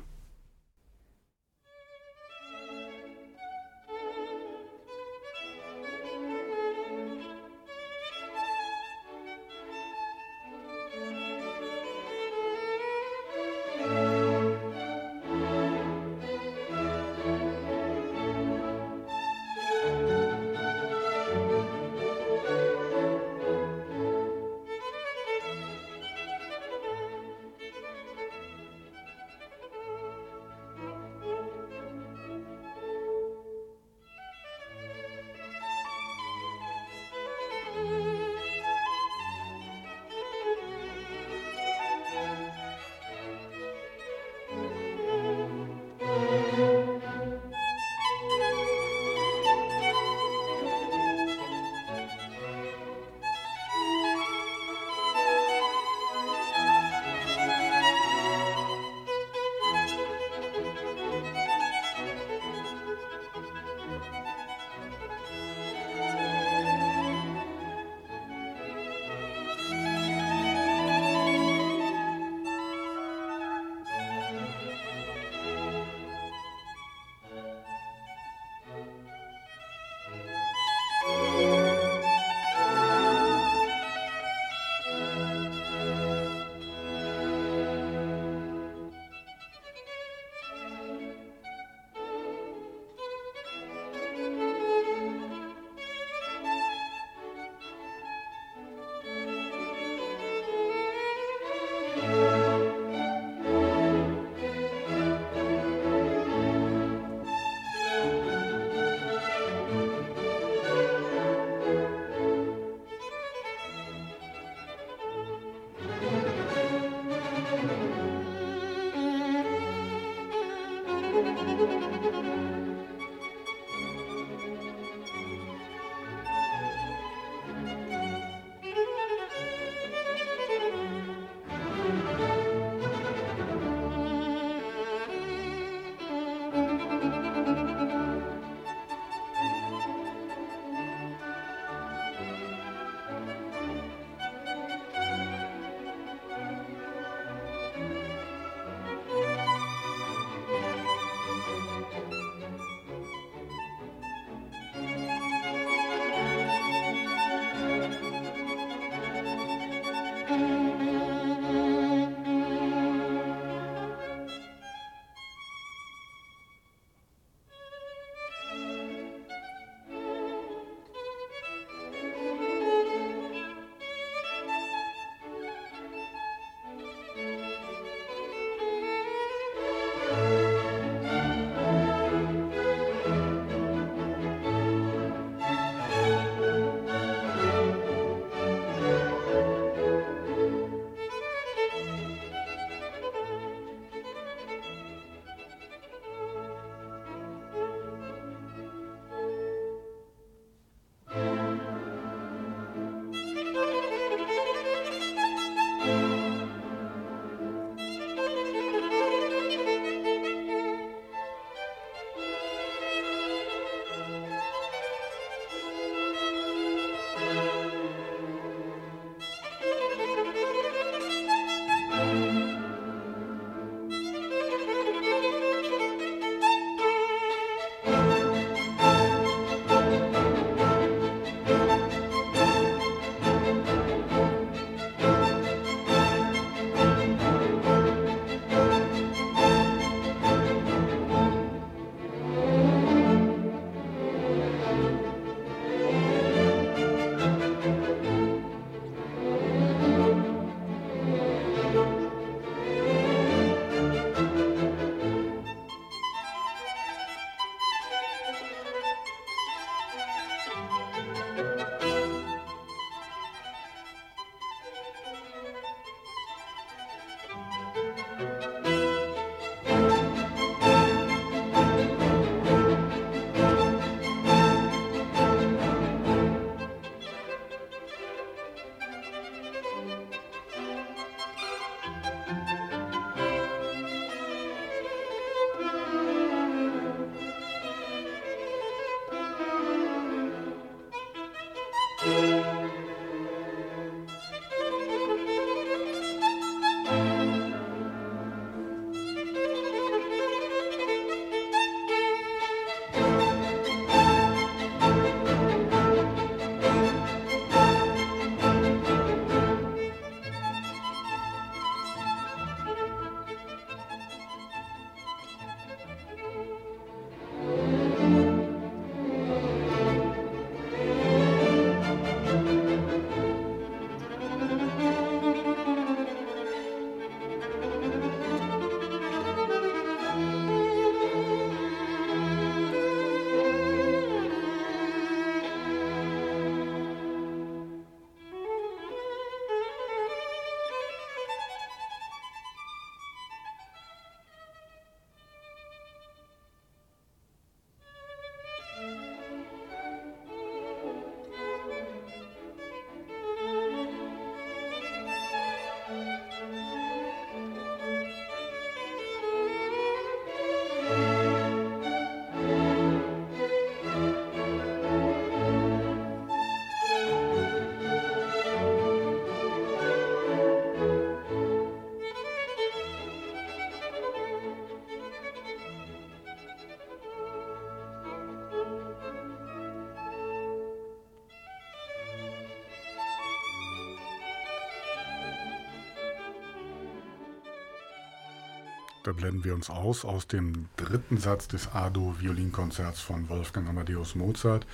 [389.04, 394.64] Da blenden wir uns aus aus dem dritten Satz des A-Dur-Violinkonzerts von Wolfgang Amadeus Mozart.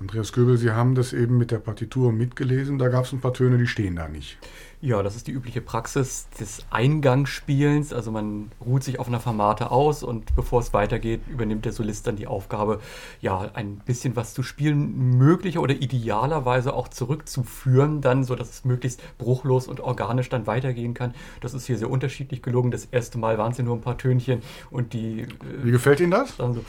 [0.00, 2.78] Andreas Göbel, Sie haben das eben mit der Partitur mitgelesen.
[2.78, 4.38] Da gab es ein paar Töne, die stehen da nicht.
[4.82, 7.94] Ja, das ist die übliche Praxis des Eingangsspielens.
[7.94, 12.06] Also man ruht sich auf einer Formate aus und bevor es weitergeht, übernimmt der Solist
[12.06, 12.80] dann die Aufgabe,
[13.22, 18.64] ja, ein bisschen was zu spielen, möglicher oder idealerweise auch zurückzuführen, dann, so dass es
[18.66, 21.14] möglichst bruchlos und organisch dann weitergehen kann.
[21.40, 22.70] Das ist hier sehr unterschiedlich gelungen.
[22.70, 25.22] Das erste Mal waren es ja nur ein paar Tönchen und die.
[25.22, 25.26] Äh,
[25.62, 26.38] wie gefällt Ihnen das?
[26.38, 26.62] Also,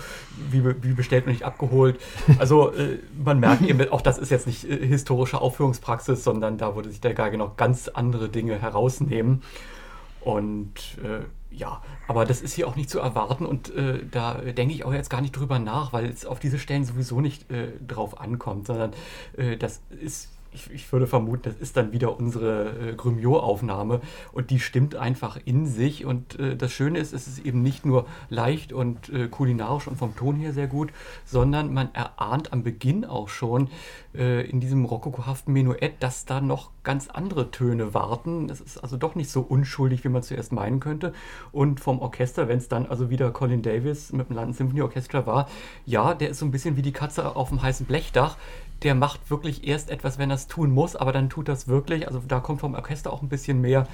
[0.50, 2.00] wie, wie bestellt und nicht abgeholt.
[2.40, 6.74] Also äh, man merkt eben, auch das ist jetzt nicht äh, historische Aufführungspraxis, sondern da
[6.74, 9.42] wurde sich der Geige noch ganz andere Dinge herausnehmen.
[10.22, 11.26] Und äh,
[11.56, 14.94] ja, aber das ist hier auch nicht zu erwarten und äh, da denke ich auch
[14.94, 18.68] jetzt gar nicht drüber nach, weil es auf diese Stellen sowieso nicht äh, drauf ankommt,
[18.68, 18.92] sondern
[19.38, 24.02] äh, das ist ich, ich, würde vermuten, das ist dann wieder unsere äh, Grumiot-Aufnahme
[24.32, 26.06] und die stimmt einfach in sich.
[26.06, 29.98] Und äh, das Schöne ist, es ist eben nicht nur leicht und äh, kulinarisch und
[29.98, 30.92] vom Ton her sehr gut,
[31.26, 33.70] sondern man erahnt am Beginn auch schon
[34.16, 38.48] äh, in diesem rokokohaften Menuett, dass da noch ganz andere Töne warten.
[38.48, 41.14] Das ist also doch nicht so unschuldig, wie man zuerst meinen könnte.
[41.52, 45.26] Und vom Orchester, wenn es dann also wieder Colin Davis mit dem London Symphony Orchestra
[45.26, 45.48] war,
[45.86, 48.38] ja, der ist so ein bisschen wie die Katze auf dem heißen Blechdach
[48.84, 52.08] der macht wirklich erst etwas, wenn er es tun muss, aber dann tut das wirklich.
[52.08, 53.88] Also da kommt vom Orchester auch ein bisschen mehr.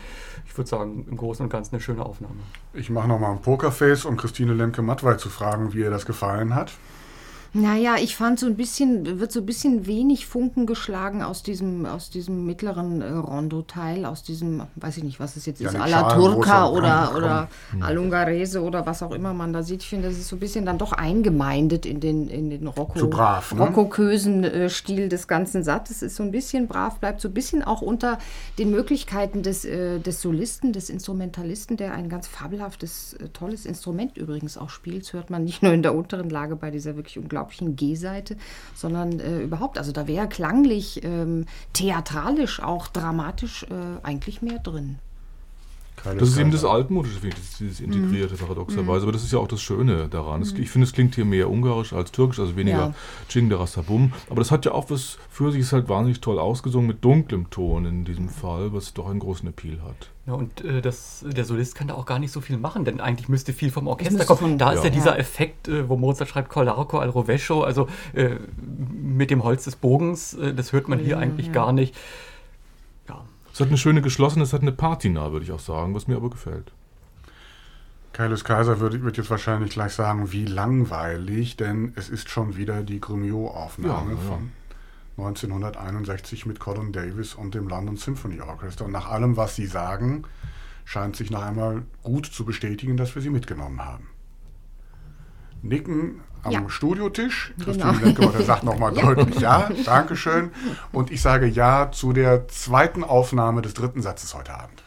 [0.45, 2.35] Ich würde sagen, im Großen und Ganzen eine schöne Aufnahme.
[2.73, 6.73] Ich mache nochmal ein Pokerface, um Christine Lemke-Mattwey zu fragen, wie ihr das gefallen hat.
[7.55, 11.85] Naja, ich fand so ein bisschen, wird so ein bisschen wenig Funken geschlagen aus diesem,
[11.85, 15.75] aus diesem mittleren äh, Rondo-Teil, aus diesem, weiß ich nicht, was es jetzt ja, ist,
[15.75, 17.83] Alla Turca oder, komm, oder komm.
[17.83, 19.83] Alungarese oder was auch immer man da sieht.
[19.83, 23.07] Ich finde, das ist so ein bisschen dann doch eingemeindet in den, in den Rocco,
[23.07, 23.61] brav, ne?
[23.61, 26.01] rockokösen äh, Stil des ganzen Satzes.
[26.01, 28.17] Ist so ein bisschen brav, bleibt so ein bisschen auch unter
[28.57, 34.17] den Möglichkeiten des, äh, des Solisten, des Instrumentalisten, der ein ganz fabelhaftes, äh, tolles Instrument
[34.17, 35.03] übrigens auch spielt.
[35.03, 38.37] Das hört man nicht nur in der unteren Lage bei dieser wirklich unglaublichen unglaublichen G-Seite,
[38.75, 44.97] sondern äh, überhaupt, also da wäre klanglich, ähm, theatralisch, auch dramatisch äh, eigentlich mehr drin.
[45.95, 48.39] Keine das ist eben das altmodische, dieses integrierte, mhm.
[48.39, 49.03] paradoxerweise.
[49.03, 50.41] Aber das ist ja auch das Schöne daran.
[50.41, 50.61] Mhm.
[50.61, 52.93] Ich finde, es klingt hier mehr ungarisch als türkisch, also weniger ja.
[53.29, 54.11] Ching de Rastabum.
[54.29, 57.49] Aber das hat ja auch was für sich, ist halt wahnsinnig toll ausgesungen mit dunklem
[57.49, 60.09] Ton in diesem Fall, was doch einen großen Appeal hat.
[60.25, 63.01] Ja, und äh, das, der Solist kann da auch gar nicht so viel machen, denn
[63.01, 64.57] eigentlich müsste viel vom Orchester kommen.
[64.57, 64.77] Da ja.
[64.77, 69.43] ist ja dieser Effekt, äh, wo Mozart schreibt Collarco al rovescio, also äh, mit dem
[69.43, 71.93] Holz des Bogens, äh, das hört man hier eigentlich gar nicht.
[73.53, 76.15] Es hat eine schöne geschlossene, es hat eine Patina, würde ich auch sagen, was mir
[76.15, 76.71] aber gefällt.
[78.11, 82.81] Kaius Kaiser wird, wird, jetzt wahrscheinlich gleich sagen, wie langweilig, denn es ist schon wieder
[82.81, 84.23] die Grumiot-Aufnahme ja, ja.
[84.27, 84.51] von
[85.17, 88.85] 1961 mit Colin Davis und dem London Symphony Orchestra.
[88.85, 90.23] Und nach allem, was Sie sagen,
[90.83, 94.09] scheint sich noch einmal gut zu bestätigen, dass wir sie mitgenommen haben.
[95.61, 96.69] Nicken am ja.
[96.69, 97.53] Studiotisch.
[97.63, 98.21] Christine genau.
[98.21, 99.01] Lenke sagt nochmal ja.
[99.01, 100.51] deutlich Ja, Dankeschön.
[100.91, 104.82] Und ich sage Ja zu der zweiten Aufnahme des dritten Satzes heute Abend.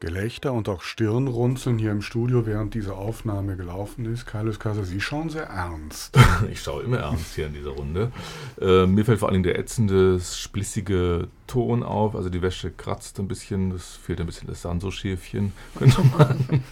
[0.00, 4.24] Gelächter und auch Stirnrunzeln hier im Studio, während diese Aufnahme gelaufen ist.
[4.24, 6.18] Carlos Casa, Sie schauen sehr ernst.
[6.50, 8.10] Ich schaue immer ernst hier in dieser Runde.
[8.58, 12.16] Äh, mir fällt vor allem der ätzende, splissige Ton auf.
[12.16, 16.64] Also die Wäsche kratzt ein bisschen, es fehlt ein bisschen das Sanso-Schäfchen, könnte man,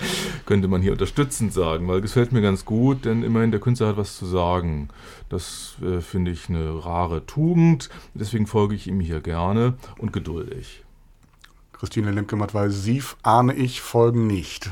[0.46, 3.88] könnte man hier unterstützend sagen, weil es gefällt mir ganz gut, denn immerhin der Künstler
[3.88, 4.88] hat was zu sagen.
[5.28, 10.84] Das äh, finde ich eine rare Tugend, deswegen folge ich ihm hier gerne und geduldig.
[11.78, 14.70] Christine Lemke-Mattweis, Sie ahne ich folgen nicht.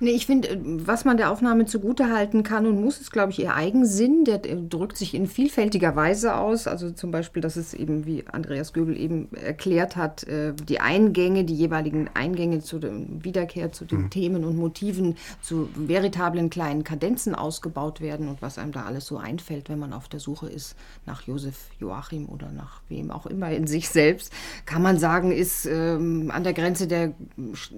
[0.00, 3.40] Nee, ich finde, äh, was man der Aufnahme zugutehalten kann und muss, ist, glaube ich,
[3.40, 4.24] ihr Eigensinn.
[4.24, 6.66] Der drückt sich in vielfältiger Weise aus.
[6.66, 11.44] Also zum Beispiel, dass es eben, wie Andreas Göbel eben erklärt hat, äh, die Eingänge,
[11.44, 14.10] die jeweiligen Eingänge zu der Wiederkehr zu den mhm.
[14.10, 19.18] Themen und Motiven zu veritablen kleinen Kadenzen ausgebaut werden und was einem da alles so
[19.18, 20.76] einfällt, wenn man auf der Suche ist
[21.06, 24.32] nach Josef Joachim oder nach wem auch immer in sich selbst,
[24.66, 27.14] kann man sagen, ist ähm, an der Grenze der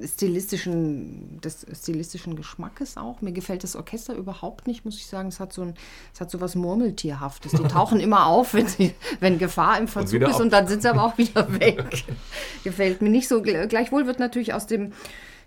[0.05, 3.21] stilistischen, des stilistischen stilistischen Geschmackes auch.
[3.21, 5.29] Mir gefällt das Orchester überhaupt nicht, muss ich sagen.
[5.29, 5.75] Es hat so, ein,
[6.15, 7.53] es hat so was Murmeltierhaftes.
[7.53, 10.83] Die tauchen immer auf, wenn, sie, wenn Gefahr im Verzug und ist und dann sind
[10.83, 12.05] sie aber auch wieder weg.
[12.65, 13.43] gefällt mir nicht so.
[13.43, 14.93] Gleichwohl wird natürlich aus dem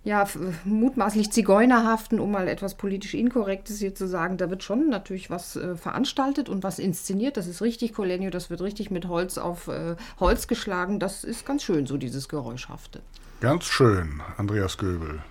[0.05, 0.25] ja,
[0.63, 5.57] mutmaßlich Zigeunerhaften, um mal etwas politisch Inkorrektes hier zu sagen, da wird schon natürlich was
[5.57, 7.35] äh, veranstaltet und was inszeniert.
[7.35, 10.99] Das ist richtig, Colenio, das wird richtig mit Holz auf äh, Holz geschlagen.
[10.99, 13.01] Das ist ganz schön, so dieses Geräuschhafte.
[13.41, 15.21] Ganz schön, Andreas Göbel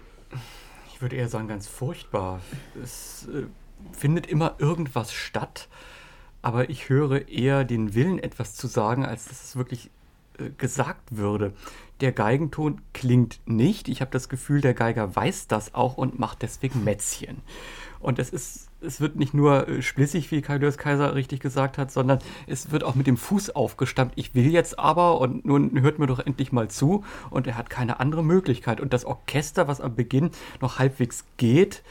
[0.98, 2.40] ich würde eher sagen, ganz furchtbar.
[2.82, 3.44] Es äh,
[3.92, 5.68] findet immer irgendwas statt,
[6.42, 9.90] aber ich höre eher den Willen, etwas zu sagen, als dass es wirklich
[10.40, 11.52] äh, gesagt würde.
[12.00, 13.86] Der Geigenton klingt nicht.
[13.86, 17.42] Ich habe das Gefühl, der Geiger weiß das auch und macht deswegen Mätzchen.
[18.00, 21.90] Und es ist es wird nicht nur äh, splissig, wie Kai Kaiser richtig gesagt hat,
[21.90, 24.12] sondern es wird auch mit dem Fuß aufgestammt.
[24.16, 27.04] Ich will jetzt aber und nun hört mir doch endlich mal zu.
[27.30, 28.80] Und er hat keine andere Möglichkeit.
[28.80, 30.30] Und das Orchester, was am Beginn
[30.60, 31.82] noch halbwegs geht,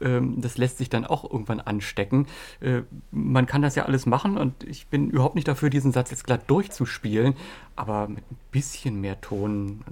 [0.00, 2.26] ähm, das lässt sich dann auch irgendwann anstecken.
[2.60, 6.10] Äh, man kann das ja alles machen und ich bin überhaupt nicht dafür, diesen Satz
[6.10, 7.34] jetzt glatt durchzuspielen,
[7.76, 9.84] aber mit ein bisschen mehr Ton,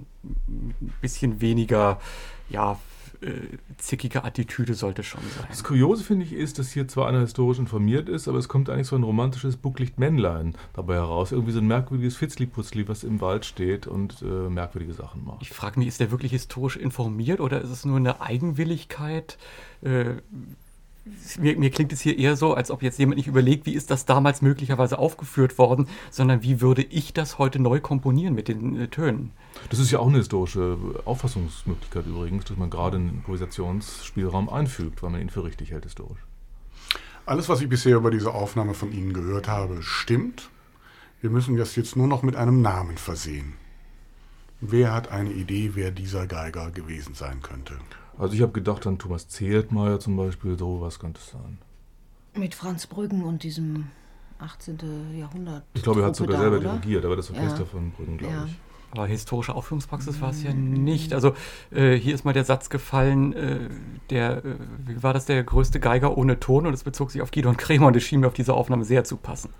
[0.48, 2.00] ein bisschen weniger,
[2.48, 2.78] ja,
[3.20, 5.46] äh, zickige Attitüde sollte schon sein.
[5.48, 8.70] Das Kuriose finde ich ist, dass hier zwar einer historisch informiert ist, aber es kommt
[8.70, 11.32] eigentlich so ein romantisches Bucklicht-Männlein dabei heraus.
[11.32, 15.42] Irgendwie so ein merkwürdiges Fitzli-Putzli, was im Wald steht und äh, merkwürdige Sachen macht.
[15.42, 19.38] Ich frage mich, ist der wirklich historisch informiert oder ist es nur eine Eigenwilligkeit?
[19.82, 20.16] Äh,
[21.38, 23.90] mir, mir, klingt es hier eher so, als ob jetzt jemand nicht überlegt, wie ist
[23.90, 28.80] das damals möglicherweise aufgeführt worden, sondern wie würde ich das heute neu komponieren mit den
[28.80, 29.32] äh, Tönen.
[29.70, 35.10] Das ist ja auch eine historische Auffassungsmöglichkeit übrigens, dass man gerade einen Improvisationsspielraum einfügt, weil
[35.10, 36.20] man ihn für richtig hält historisch.
[37.26, 40.48] Alles, was ich bisher über diese Aufnahme von Ihnen gehört habe, stimmt.
[41.20, 43.54] Wir müssen das jetzt nur noch mit einem Namen versehen.
[44.60, 47.78] Wer hat eine Idee, wer dieser Geiger gewesen sein könnte?
[48.18, 51.58] Also ich habe gedacht an Thomas Zeltmeier zum Beispiel, so was könnte es sein.
[52.34, 53.86] Mit Franz Brüggen und diesem
[54.38, 54.78] 18.
[55.16, 55.64] Jahrhundert.
[55.74, 56.70] Ich glaube, er hat sogar da, selber oder?
[56.70, 57.64] dirigiert, aber das Orchester ja.
[57.64, 58.44] von Brüggen, glaube ja.
[58.46, 58.56] ich.
[58.90, 61.12] Aber historische Aufführungspraxis war es ja nicht.
[61.12, 61.34] Also
[61.70, 63.68] äh, hier ist mal der Satz gefallen, äh,
[64.08, 64.54] der, äh,
[64.86, 67.58] wie war das, der größte Geiger ohne Ton und es bezog sich auf Guido und
[67.58, 69.50] Kremer und das schien mir auf diese Aufnahme sehr zu passen.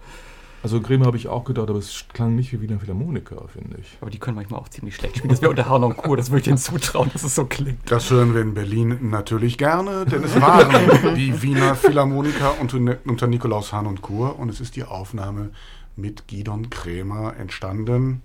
[0.63, 3.97] Also Bremer habe ich auch gedacht, aber es klang nicht wie Wiener Philharmoniker, finde ich.
[4.01, 5.31] Aber die können manchmal auch ziemlich schlecht spielen.
[5.31, 7.91] Das wäre unter Harnon Kur, das würde ich denen zutrauen, dass es so klingt.
[7.91, 13.27] Das hören wir in Berlin natürlich gerne, denn es waren die Wiener Philharmoniker unter, unter
[13.29, 15.51] Nikolaus Hahn und Kur und es ist die Aufnahme
[15.97, 18.23] mit Gidon Krämer entstanden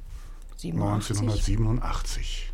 [0.58, 1.20] 87.
[1.20, 2.53] 1987.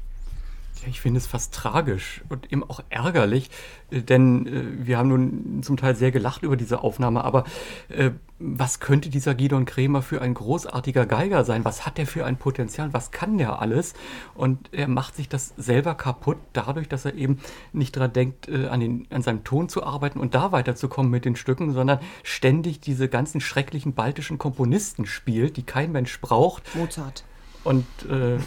[0.81, 3.49] Ja, ich finde es fast tragisch und eben auch ärgerlich,
[3.91, 7.43] äh, denn äh, wir haben nun zum Teil sehr gelacht über diese Aufnahme, aber
[7.89, 11.65] äh, was könnte dieser Gidon Kremer für ein großartiger Geiger sein?
[11.65, 12.93] Was hat er für ein Potenzial?
[12.93, 13.93] Was kann der alles?
[14.33, 17.39] Und er macht sich das selber kaputt, dadurch, dass er eben
[17.73, 21.25] nicht daran denkt, äh, an, den, an seinem Ton zu arbeiten und da weiterzukommen mit
[21.25, 26.63] den Stücken, sondern ständig diese ganzen schrecklichen baltischen Komponisten spielt, die kein Mensch braucht.
[26.75, 27.25] Mozart
[27.63, 28.39] und äh, äh,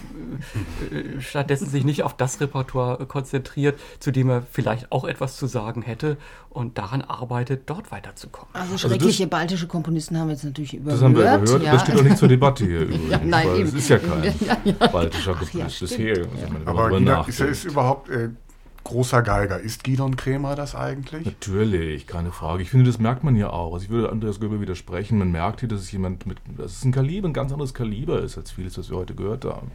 [1.20, 5.82] stattdessen sich nicht auf das Repertoire konzentriert, zu dem er vielleicht auch etwas zu sagen
[5.82, 6.16] hätte
[6.48, 8.48] und daran arbeitet, dort weiterzukommen.
[8.54, 10.96] Also schreckliche also das, baltische Komponisten haben wir jetzt natürlich überhört.
[10.96, 11.72] Das haben wir überhört, ja.
[11.72, 13.10] das steht doch nicht zur Debatte hier übrigens.
[13.10, 13.64] Ja, nein, eben.
[13.64, 14.86] Das ist ja kein ja, ja.
[14.88, 16.26] baltischer Komponist bisher.
[16.64, 18.30] Aber Gina, ist, ist überhaupt äh,
[18.84, 19.60] großer Geiger.
[19.60, 21.24] Ist Gidon Kremer das eigentlich?
[21.24, 22.62] Natürlich, keine Frage.
[22.62, 23.74] Ich finde, das merkt man ja auch.
[23.74, 25.18] Also ich würde Andreas Göbel widersprechen.
[25.18, 28.20] Man merkt hier, dass es jemand mit, dass es ein Kaliber, ein ganz anderes Kaliber
[28.20, 29.70] ist, als vieles, was wir heute gehört haben.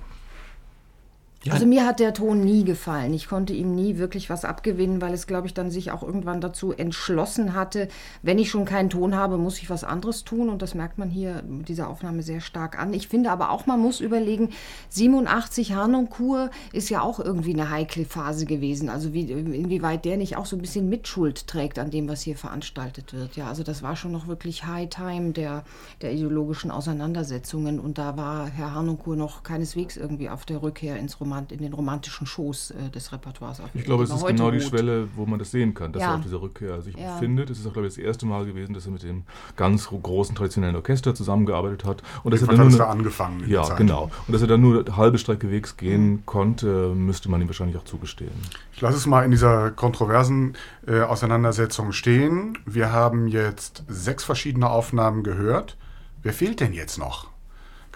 [1.44, 1.54] Ja.
[1.54, 3.14] Also mir hat der Ton nie gefallen.
[3.14, 6.42] Ich konnte ihm nie wirklich was abgewinnen, weil es, glaube ich, dann sich auch irgendwann
[6.42, 7.88] dazu entschlossen hatte,
[8.24, 10.50] wenn ich schon keinen Ton habe, muss ich was anderes tun.
[10.50, 12.94] Und das merkt man hier mit dieser Aufnahme sehr stark an.
[12.94, 14.50] Ich finde aber auch, man muss überlegen,
[14.90, 18.90] 87 Harnoncourt ist ja auch irgendwie eine heikle Phase gewesen.
[18.90, 22.36] Also wie, inwieweit der nicht auch so ein bisschen Mitschuld trägt an dem, was hier
[22.36, 23.36] veranstaltet wird.
[23.36, 25.64] Ja, also das war schon noch wirklich High Time der,
[26.02, 27.80] der ideologischen Auseinandersetzungen.
[27.80, 31.74] Und da war Herr Harnoncourt noch keineswegs irgendwie auf der Rückkehr ins Roman in den
[31.74, 33.62] romantischen Shows äh, des Repertoires.
[33.74, 36.12] Ich glaube, es ist genau die Schwelle, wo man das sehen kann, dass ja.
[36.12, 37.14] er auf dieser Rückkehr sich ja.
[37.14, 37.50] befindet.
[37.50, 39.24] Es ist auch, glaube ich, das erste Mal gewesen, dass er mit dem
[39.56, 42.02] ganz großen traditionellen Orchester zusammengearbeitet hat.
[42.24, 43.48] Und dass er dann nur eine, angefangen.
[43.48, 44.10] Ja, genau.
[44.28, 46.26] Und dass er dann nur halbe Strecke Wegs gehen mhm.
[46.26, 48.32] konnte, müsste man ihm wahrscheinlich auch zugestehen.
[48.74, 50.56] Ich lasse es mal in dieser kontroversen
[50.88, 52.58] äh, Auseinandersetzung stehen.
[52.66, 55.78] Wir haben jetzt sechs verschiedene Aufnahmen gehört.
[56.24, 57.28] Wer fehlt denn jetzt noch?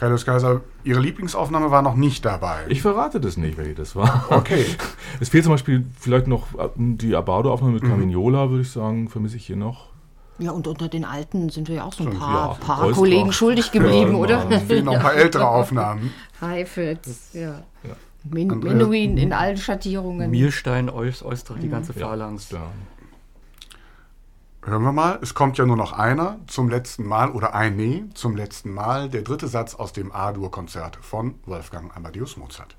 [0.02, 2.62] Carlos Kaiser, Ihre Lieblingsaufnahme war noch nicht dabei.
[2.70, 4.26] Ich verrate das nicht, welche das war.
[4.32, 4.66] Okay.
[5.20, 8.12] Es fehlt zum Beispiel vielleicht noch äh, die Abado-Aufnahme mit mhm.
[8.12, 9.90] Würde ich sagen, vermisse ich hier noch.
[10.40, 13.32] Ja, und unter den Alten sind wir ja auch so ein paar, ja, paar Kollegen
[13.32, 14.48] schuldig geblieben, ja, oder?
[14.50, 16.12] Es fehlen noch ein paar ältere Aufnahmen.
[16.42, 17.62] Heifetz, ja.
[17.84, 17.96] ja.
[18.24, 20.32] Min Menuhin in allen Schattierungen.
[20.32, 22.50] Mirstein, Eustrach, die ganze Phalanx.
[22.50, 22.72] Ja,
[24.64, 28.04] Hören wir mal, es kommt ja nur noch einer zum letzten Mal oder ein Nee
[28.14, 32.78] zum letzten Mal, der dritte Satz aus dem A-Dur-Konzert von Wolfgang Amadeus Mozart.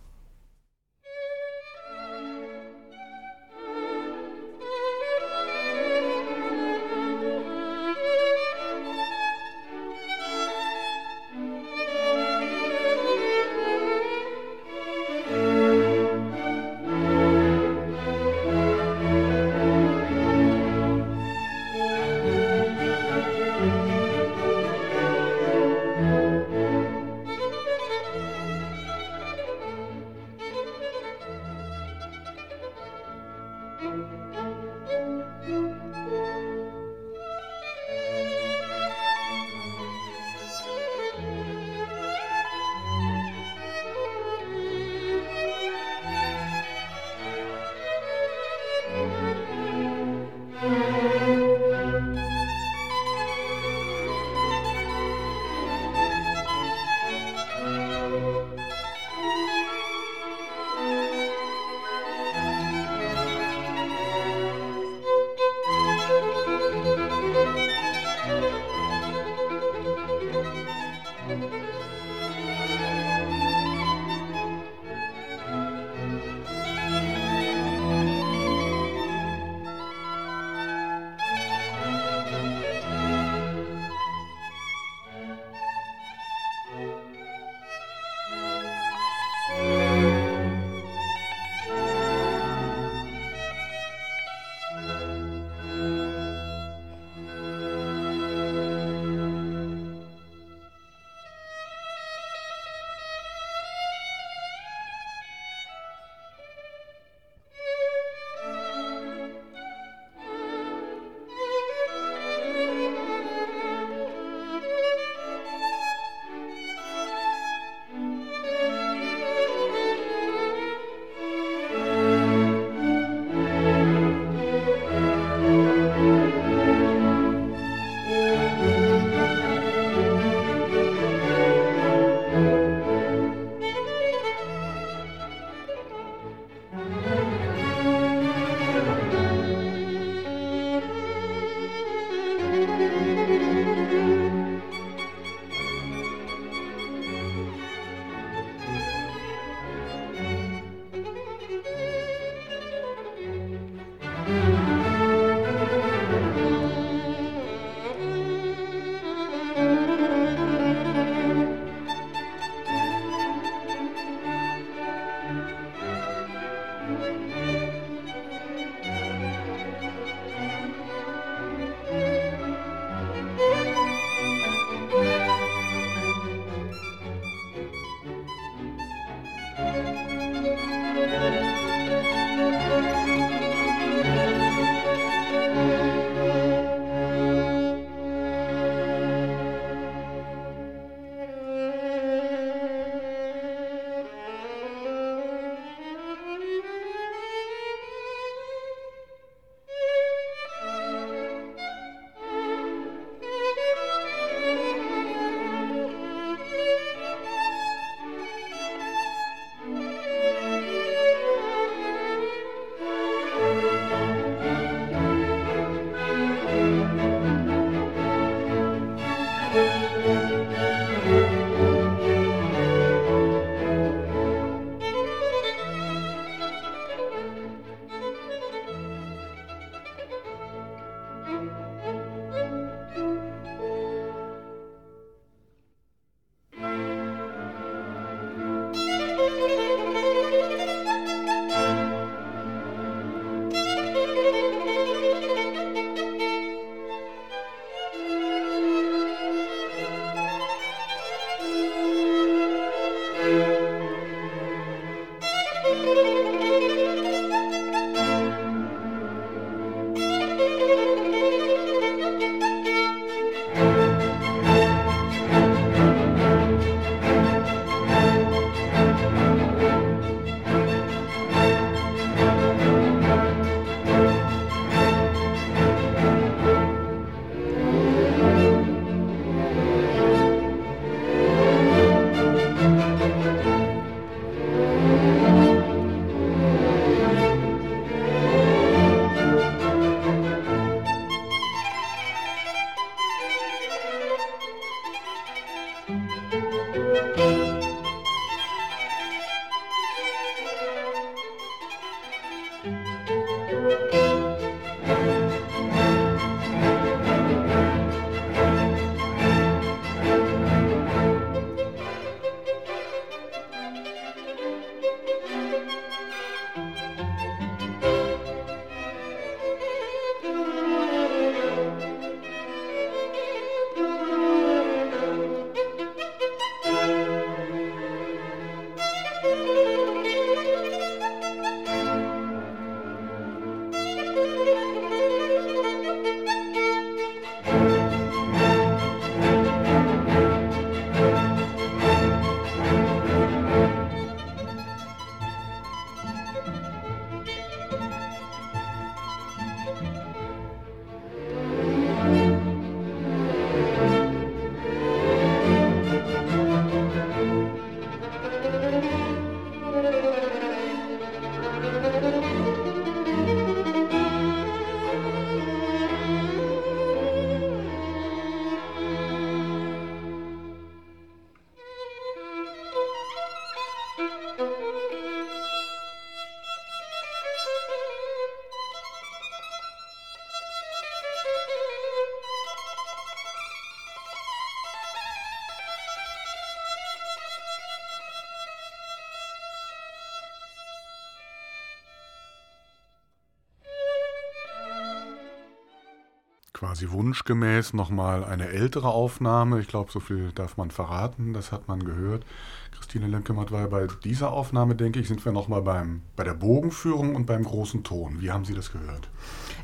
[396.62, 399.59] Quasi wunschgemäß nochmal eine ältere Aufnahme.
[399.59, 402.24] Ich glaube, so viel darf man verraten, das hat man gehört.
[402.70, 407.26] Christine Lemke-Matt war bei dieser Aufnahme, denke ich, sind wir nochmal bei der Bogenführung und
[407.26, 408.20] beim großen Ton.
[408.20, 409.09] Wie haben Sie das gehört?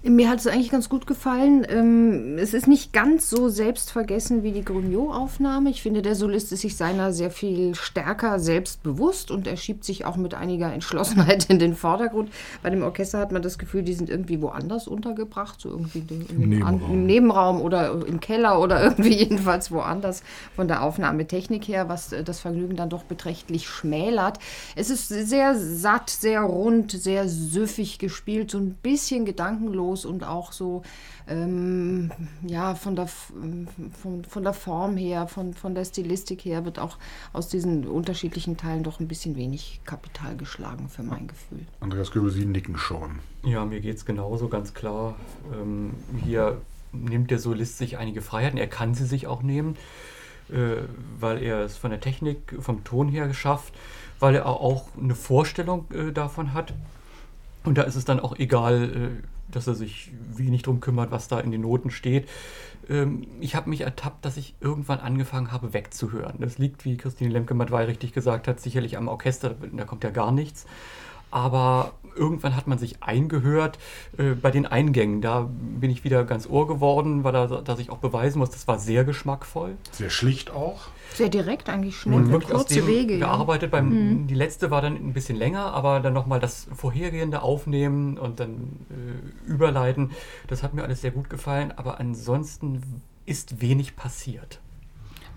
[0.09, 1.66] Mir hat es eigentlich ganz gut gefallen.
[1.68, 5.70] Ähm, es ist nicht ganz so selbstvergessen wie die Grugnot-Aufnahme.
[5.70, 10.05] Ich finde, der Solist ist sich seiner sehr viel stärker selbstbewusst und er schiebt sich
[10.05, 12.30] auch mit einiger Entschlossenheit in den Vordergrund.
[12.62, 16.48] Bei dem Orchester hat man das Gefühl, die sind irgendwie woanders untergebracht, so irgendwie Im,
[16.48, 16.85] Nebenraum.
[16.85, 20.22] An, im Nebenraum oder im Keller oder irgendwie jedenfalls woanders
[20.56, 24.39] von der Aufnahmetechnik her, was äh, das Vergnügen dann doch beträchtlich schmälert.
[24.74, 30.24] Es ist sehr satt, sehr rund, sehr süffig gespielt, so ein bisschen gedankenlos groß und
[30.24, 30.82] auch so
[31.26, 32.10] ähm,
[32.46, 36.98] ja, von der, von, von der Form her, von, von der Stilistik her wird auch
[37.32, 41.66] aus diesen unterschiedlichen Teilen doch ein bisschen wenig Kapital geschlagen für mein Gefühl.
[41.80, 43.18] Andreas Göbel, Sie nicken schon.
[43.44, 45.16] Ja, mir geht es genauso, ganz klar.
[45.52, 45.94] Ähm,
[46.24, 46.60] hier
[46.92, 49.76] nimmt der Solist sich einige Freiheiten, er kann sie sich auch nehmen,
[50.50, 50.82] äh,
[51.20, 53.74] weil er es von der Technik, vom Ton her geschafft,
[54.20, 56.72] weil er auch eine Vorstellung äh, davon hat.
[57.69, 61.28] Und da ist es dann auch egal, äh, dass er sich wenig darum kümmert, was
[61.28, 62.28] da in den Noten steht.
[62.89, 66.36] Ähm, ich habe mich ertappt, dass ich irgendwann angefangen habe wegzuhören.
[66.40, 70.32] Das liegt, wie Christine Lemke-Madwey richtig gesagt hat, sicherlich am Orchester, da kommt ja gar
[70.32, 70.66] nichts
[71.31, 73.78] aber irgendwann hat man sich eingehört
[74.19, 75.20] äh, bei den Eingängen.
[75.20, 78.78] Da bin ich wieder ganz ohr geworden, weil da sich auch beweisen muss, das war
[78.78, 79.77] sehr geschmackvoll.
[79.93, 80.89] Sehr schlicht auch.
[81.15, 83.19] Sehr direkt, eigentlich schnell, und wirklich kurze Wege.
[83.19, 83.73] Gearbeitet.
[83.73, 83.78] Ja.
[83.78, 84.27] Beim, mhm.
[84.27, 88.86] Die letzte war dann ein bisschen länger, aber dann nochmal das vorhergehende aufnehmen und dann
[88.90, 90.11] äh, überleiten.
[90.47, 94.61] Das hat mir alles sehr gut gefallen, aber ansonsten ist wenig passiert.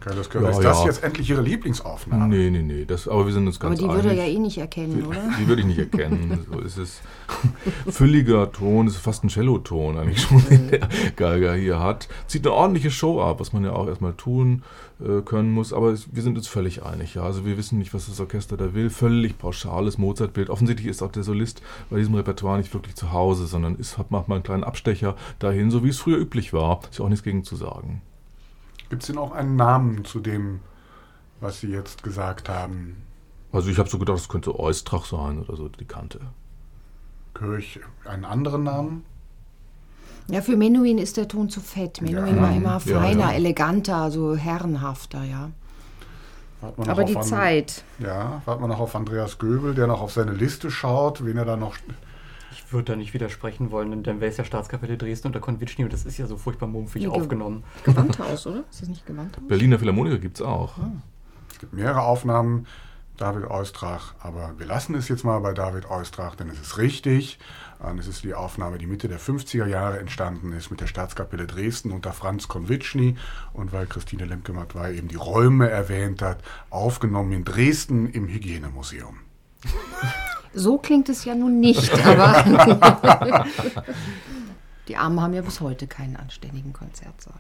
[0.02, 0.86] Carlos ja, ist das ja.
[0.86, 2.28] jetzt endlich Ihre Lieblingsaufnahme?
[2.28, 2.86] Nee, nee, nee.
[2.86, 4.04] Das, aber wir sind uns ganz Aber die einig.
[4.04, 5.22] würde er ja eh nicht erkennen, oder?
[5.40, 6.46] Die würde ich nicht erkennen.
[6.52, 7.02] so ist es.
[7.88, 12.08] Fülliger Ton, ist fast ein Celloton eigentlich schon, den der Geiger hier hat.
[12.26, 14.64] Zieht eine ordentliche Show ab, was man ja auch erstmal tun
[15.00, 15.72] äh, können muss.
[15.72, 17.14] Aber es, wir sind uns völlig einig.
[17.14, 17.22] Ja?
[17.22, 18.90] Also wir wissen nicht, was das Orchester da will.
[18.90, 20.50] Völlig pauschales Mozart-Bild.
[20.50, 21.62] Offensichtlich ist auch der Solist
[21.92, 25.70] bei diesem Repertoire nicht wirklich zu Hause, sondern ist, macht mal einen kleinen Abstecher dahin,
[25.70, 26.80] so wie es früher üblich war.
[26.90, 28.02] Ist ja auch nichts gegen zu sagen.
[28.92, 30.60] Gibt es denn auch einen Namen zu dem,
[31.40, 32.98] was Sie jetzt gesagt haben?
[33.54, 36.20] Also ich habe so gedacht, es könnte Eustrach sein oder so, die Kante.
[37.58, 39.06] Ich einen anderen Namen?
[40.28, 42.02] Ja, für Menuhin ist der Ton zu fett.
[42.02, 42.42] Menuhin ja.
[42.42, 43.32] war immer feiner, ja, ja.
[43.32, 45.52] eleganter, so herrenhafter, ja.
[46.62, 47.86] Aber die an, Zeit.
[47.98, 51.46] Ja, warten wir noch auf Andreas Göbel, der noch auf seine Liste schaut, wen er
[51.46, 51.78] da noch
[52.74, 55.94] würde da nicht widersprechen wollen, denn dann wäre es ja Staatskapelle Dresden unter Konvitschny und
[55.94, 57.64] das ist ja so furchtbar mumpfig aufgenommen.
[57.84, 58.64] Gewandhaus, oder?
[58.70, 59.48] Ist das nicht Gewandhaus?
[59.48, 60.78] Berliner Philharmoniker gibt es auch.
[60.78, 60.92] Ah.
[61.52, 62.68] Es gibt mehrere Aufnahmen.
[63.22, 67.38] David Eustrach, aber wir lassen es jetzt mal bei David Eustrach, denn es ist richtig.
[67.78, 71.46] Und es ist die Aufnahme, die Mitte der 50er Jahre entstanden ist mit der Staatskapelle
[71.46, 73.18] Dresden unter Franz Konvitschny.
[73.54, 76.40] Und weil Christine Lemke-Matwei eben die Räume erwähnt hat,
[76.72, 79.20] aufgenommen in Dresden im Hygienemuseum.
[80.54, 83.46] So klingt es ja nun nicht, aber
[84.88, 87.40] die Armen haben ja bis heute keinen anständigen Konzertsaal.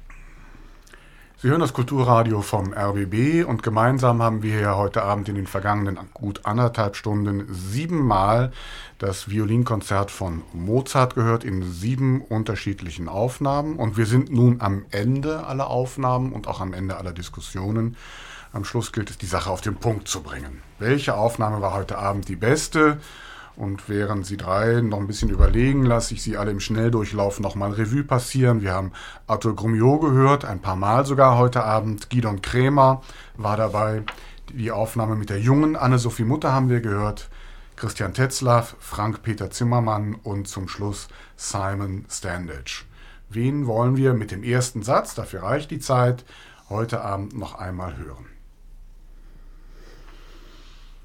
[1.41, 5.47] Sie hören das Kulturradio vom RBB und gemeinsam haben wir hier heute Abend in den
[5.47, 8.51] vergangenen gut anderthalb Stunden siebenmal
[8.99, 13.77] das Violinkonzert von Mozart gehört in sieben unterschiedlichen Aufnahmen.
[13.77, 17.97] Und wir sind nun am Ende aller Aufnahmen und auch am Ende aller Diskussionen.
[18.53, 20.61] Am Schluss gilt es, die Sache auf den Punkt zu bringen.
[20.77, 22.99] Welche Aufnahme war heute Abend die beste?
[23.55, 27.71] Und während Sie drei noch ein bisschen überlegen, lasse ich Sie alle im Schnelldurchlauf nochmal
[27.71, 28.61] Revue passieren.
[28.61, 28.91] Wir haben
[29.25, 32.09] Arthur Grumiot gehört, ein paar Mal sogar heute Abend.
[32.09, 33.01] Gidon Krämer
[33.37, 34.03] war dabei.
[34.51, 37.29] Die Aufnahme mit der jungen Anne-Sophie Mutter haben wir gehört.
[37.77, 41.07] Christian Tetzlaff, Frank-Peter Zimmermann und zum Schluss
[41.37, 42.83] Simon Standage.
[43.29, 46.25] Wen wollen wir mit dem ersten Satz, dafür reicht die Zeit,
[46.67, 48.30] heute Abend noch einmal hören?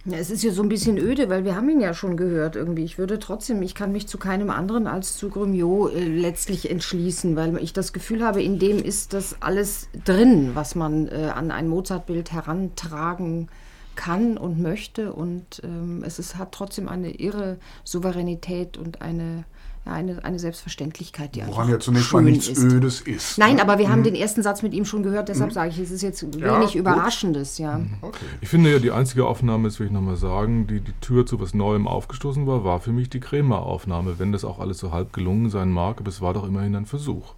[0.08, 2.54] Ja, es ist ja so ein bisschen öde, weil wir haben ihn ja schon gehört
[2.54, 2.84] irgendwie.
[2.84, 7.34] Ich würde trotzdem, ich kann mich zu keinem anderen als zu Grumiot äh, letztlich entschließen,
[7.34, 11.50] weil ich das Gefühl habe, in dem ist das alles drin, was man äh, an
[11.50, 13.48] ein Mozart-Bild herantragen
[13.96, 15.12] kann und möchte.
[15.12, 19.44] Und ähm, es ist, hat trotzdem eine irre Souveränität und eine
[19.86, 22.62] ja, eine, eine Selbstverständlichkeit, die Woran ja zunächst mal nichts ist.
[22.62, 23.38] Ödes ist.
[23.38, 23.62] Nein, ne?
[23.62, 23.92] aber wir mhm.
[23.92, 25.54] haben den ersten Satz mit ihm schon gehört, deshalb mhm.
[25.54, 27.58] sage ich, es ist jetzt wenig ja, Überraschendes.
[27.58, 27.78] Ja.
[27.78, 27.98] Mhm.
[28.02, 28.24] Okay.
[28.40, 31.40] Ich finde ja, die einzige Aufnahme, das will ich nochmal sagen, die die Tür zu
[31.40, 35.12] was Neuem aufgestoßen war, war für mich die Krämer-Aufnahme, wenn das auch alles so halb
[35.12, 37.34] gelungen sein mag, aber es war doch immerhin ein Versuch.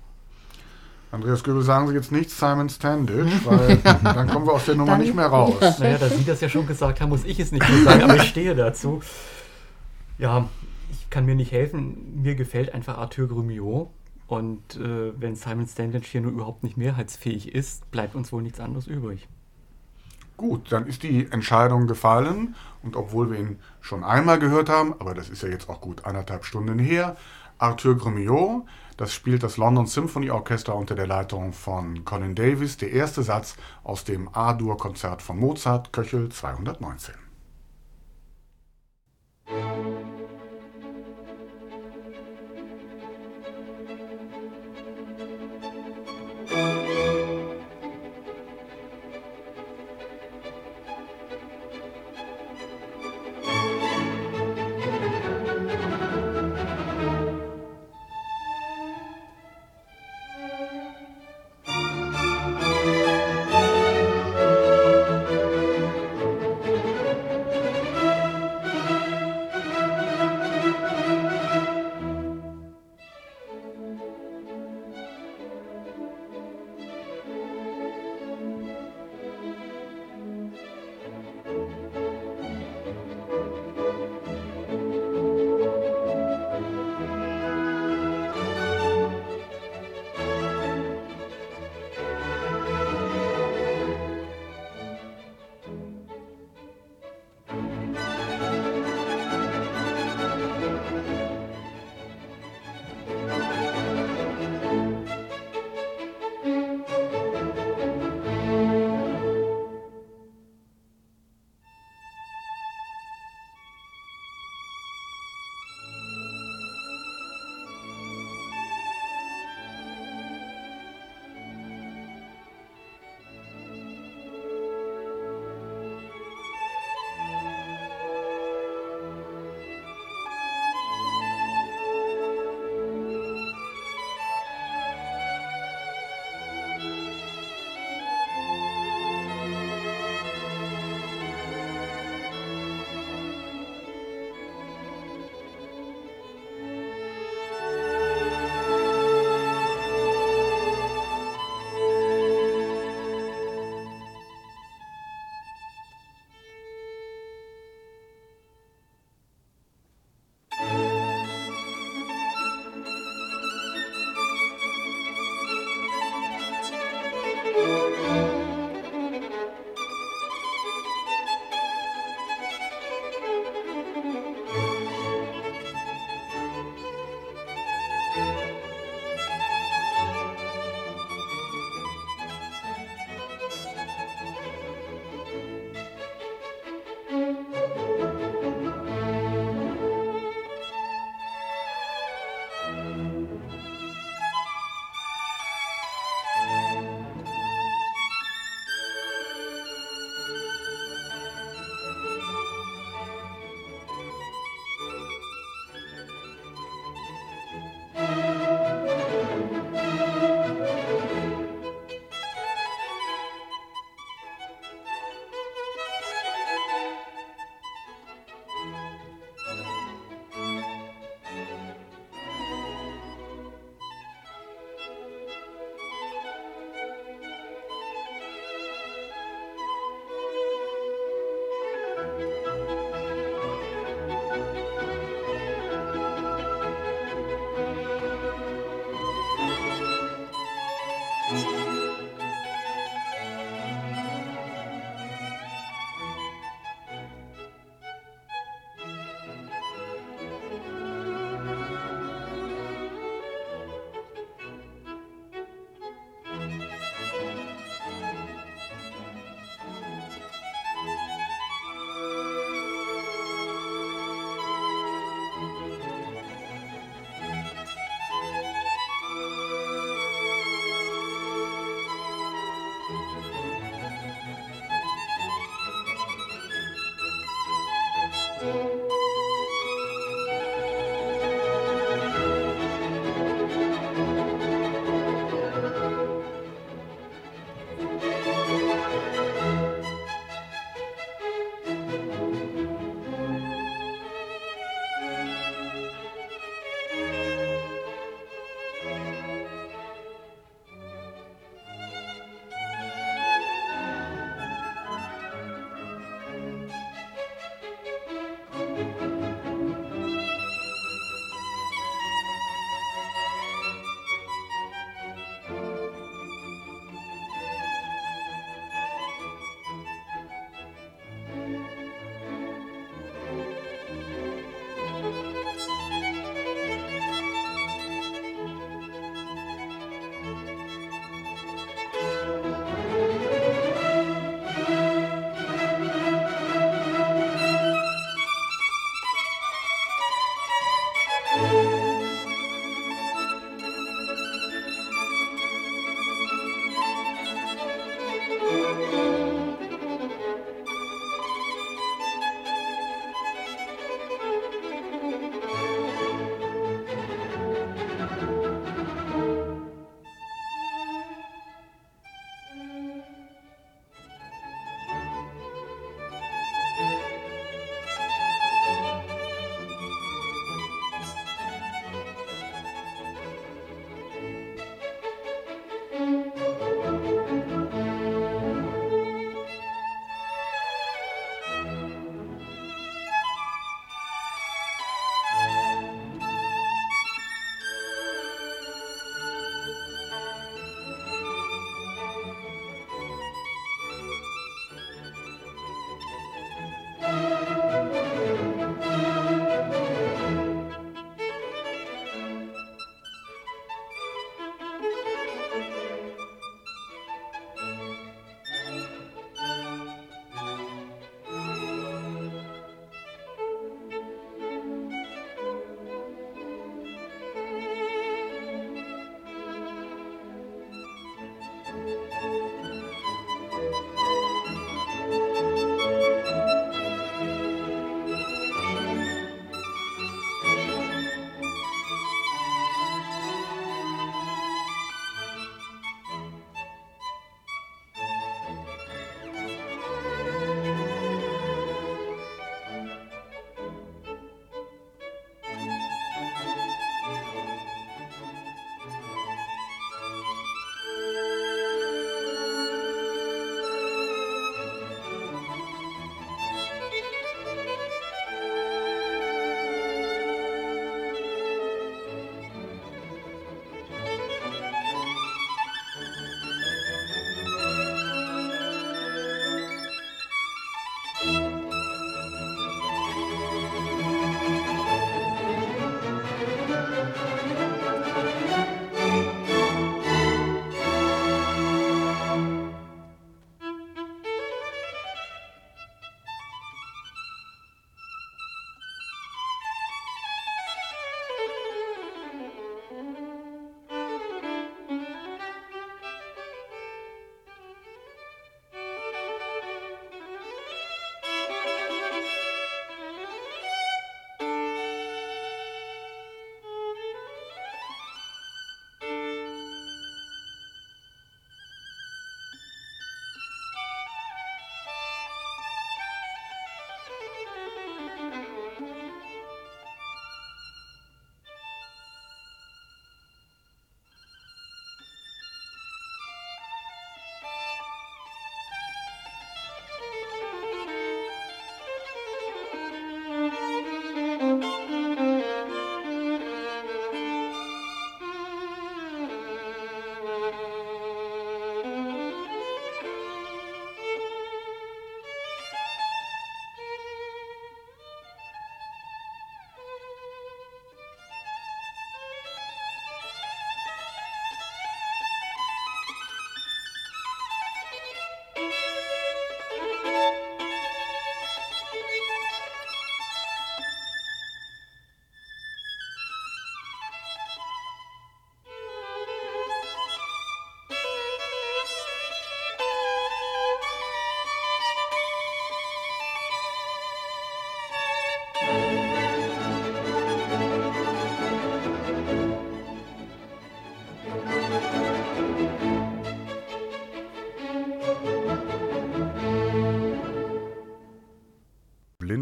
[1.11, 4.93] Andreas Göbel, sagen Sie jetzt nicht Simon Standish, weil dann kommen wir aus der Nummer
[4.93, 5.55] dann, nicht mehr raus.
[5.79, 8.17] Naja, da Sie das ja schon gesagt haben, muss ich es nicht mehr sagen, aber
[8.17, 9.01] ich stehe dazu.
[10.19, 10.49] Ja,
[11.11, 12.23] kann mir nicht helfen.
[12.23, 13.91] Mir gefällt einfach Arthur Grumiot.
[14.27, 18.61] Und äh, wenn Simon Standage hier nur überhaupt nicht mehrheitsfähig ist, bleibt uns wohl nichts
[18.61, 19.27] anderes übrig.
[20.37, 22.55] Gut, dann ist die Entscheidung gefallen.
[22.83, 26.05] Und obwohl wir ihn schon einmal gehört haben, aber das ist ja jetzt auch gut
[26.05, 27.17] anderthalb Stunden her,
[27.59, 28.65] Arthur Grumiot,
[28.97, 33.57] das spielt das London Symphony Orchestra unter der Leitung von Colin Davis, der erste Satz
[33.83, 37.15] aus dem A-Dur-Konzert von Mozart, Köchel 219.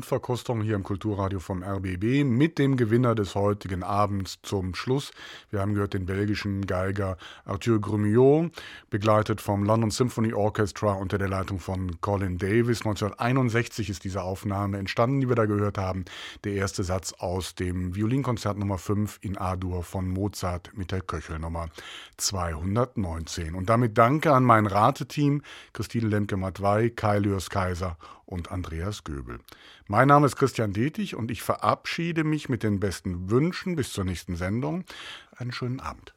[0.07, 5.11] Blindverkostung hier im Kulturradio vom RBB mit dem Gewinner des heutigen Abends zum Schluss.
[5.51, 8.53] Wir haben gehört den belgischen Geiger Arthur Grumiot,
[8.89, 12.83] begleitet vom London Symphony Orchestra unter der Leitung von Colin Davis.
[12.87, 16.05] 1961 ist diese Aufnahme entstanden, die wir da gehört haben.
[16.45, 21.69] Der erste Satz aus dem Violinkonzert Nummer 5 in A-Dur von Mozart mit der Köchelnummer
[22.16, 23.57] 219.
[23.57, 25.43] Und damit danke an mein Rateteam,
[25.73, 27.97] Christine Lemke-Matwei, Kai Lürs Kaiser
[28.27, 29.39] und Andreas Göbel.
[29.86, 34.05] Mein Name ist Christian Detig und ich verabschiede mich mit den besten Wünschen bis zur
[34.05, 34.85] nächsten Sendung.
[35.36, 36.15] Einen schönen Abend.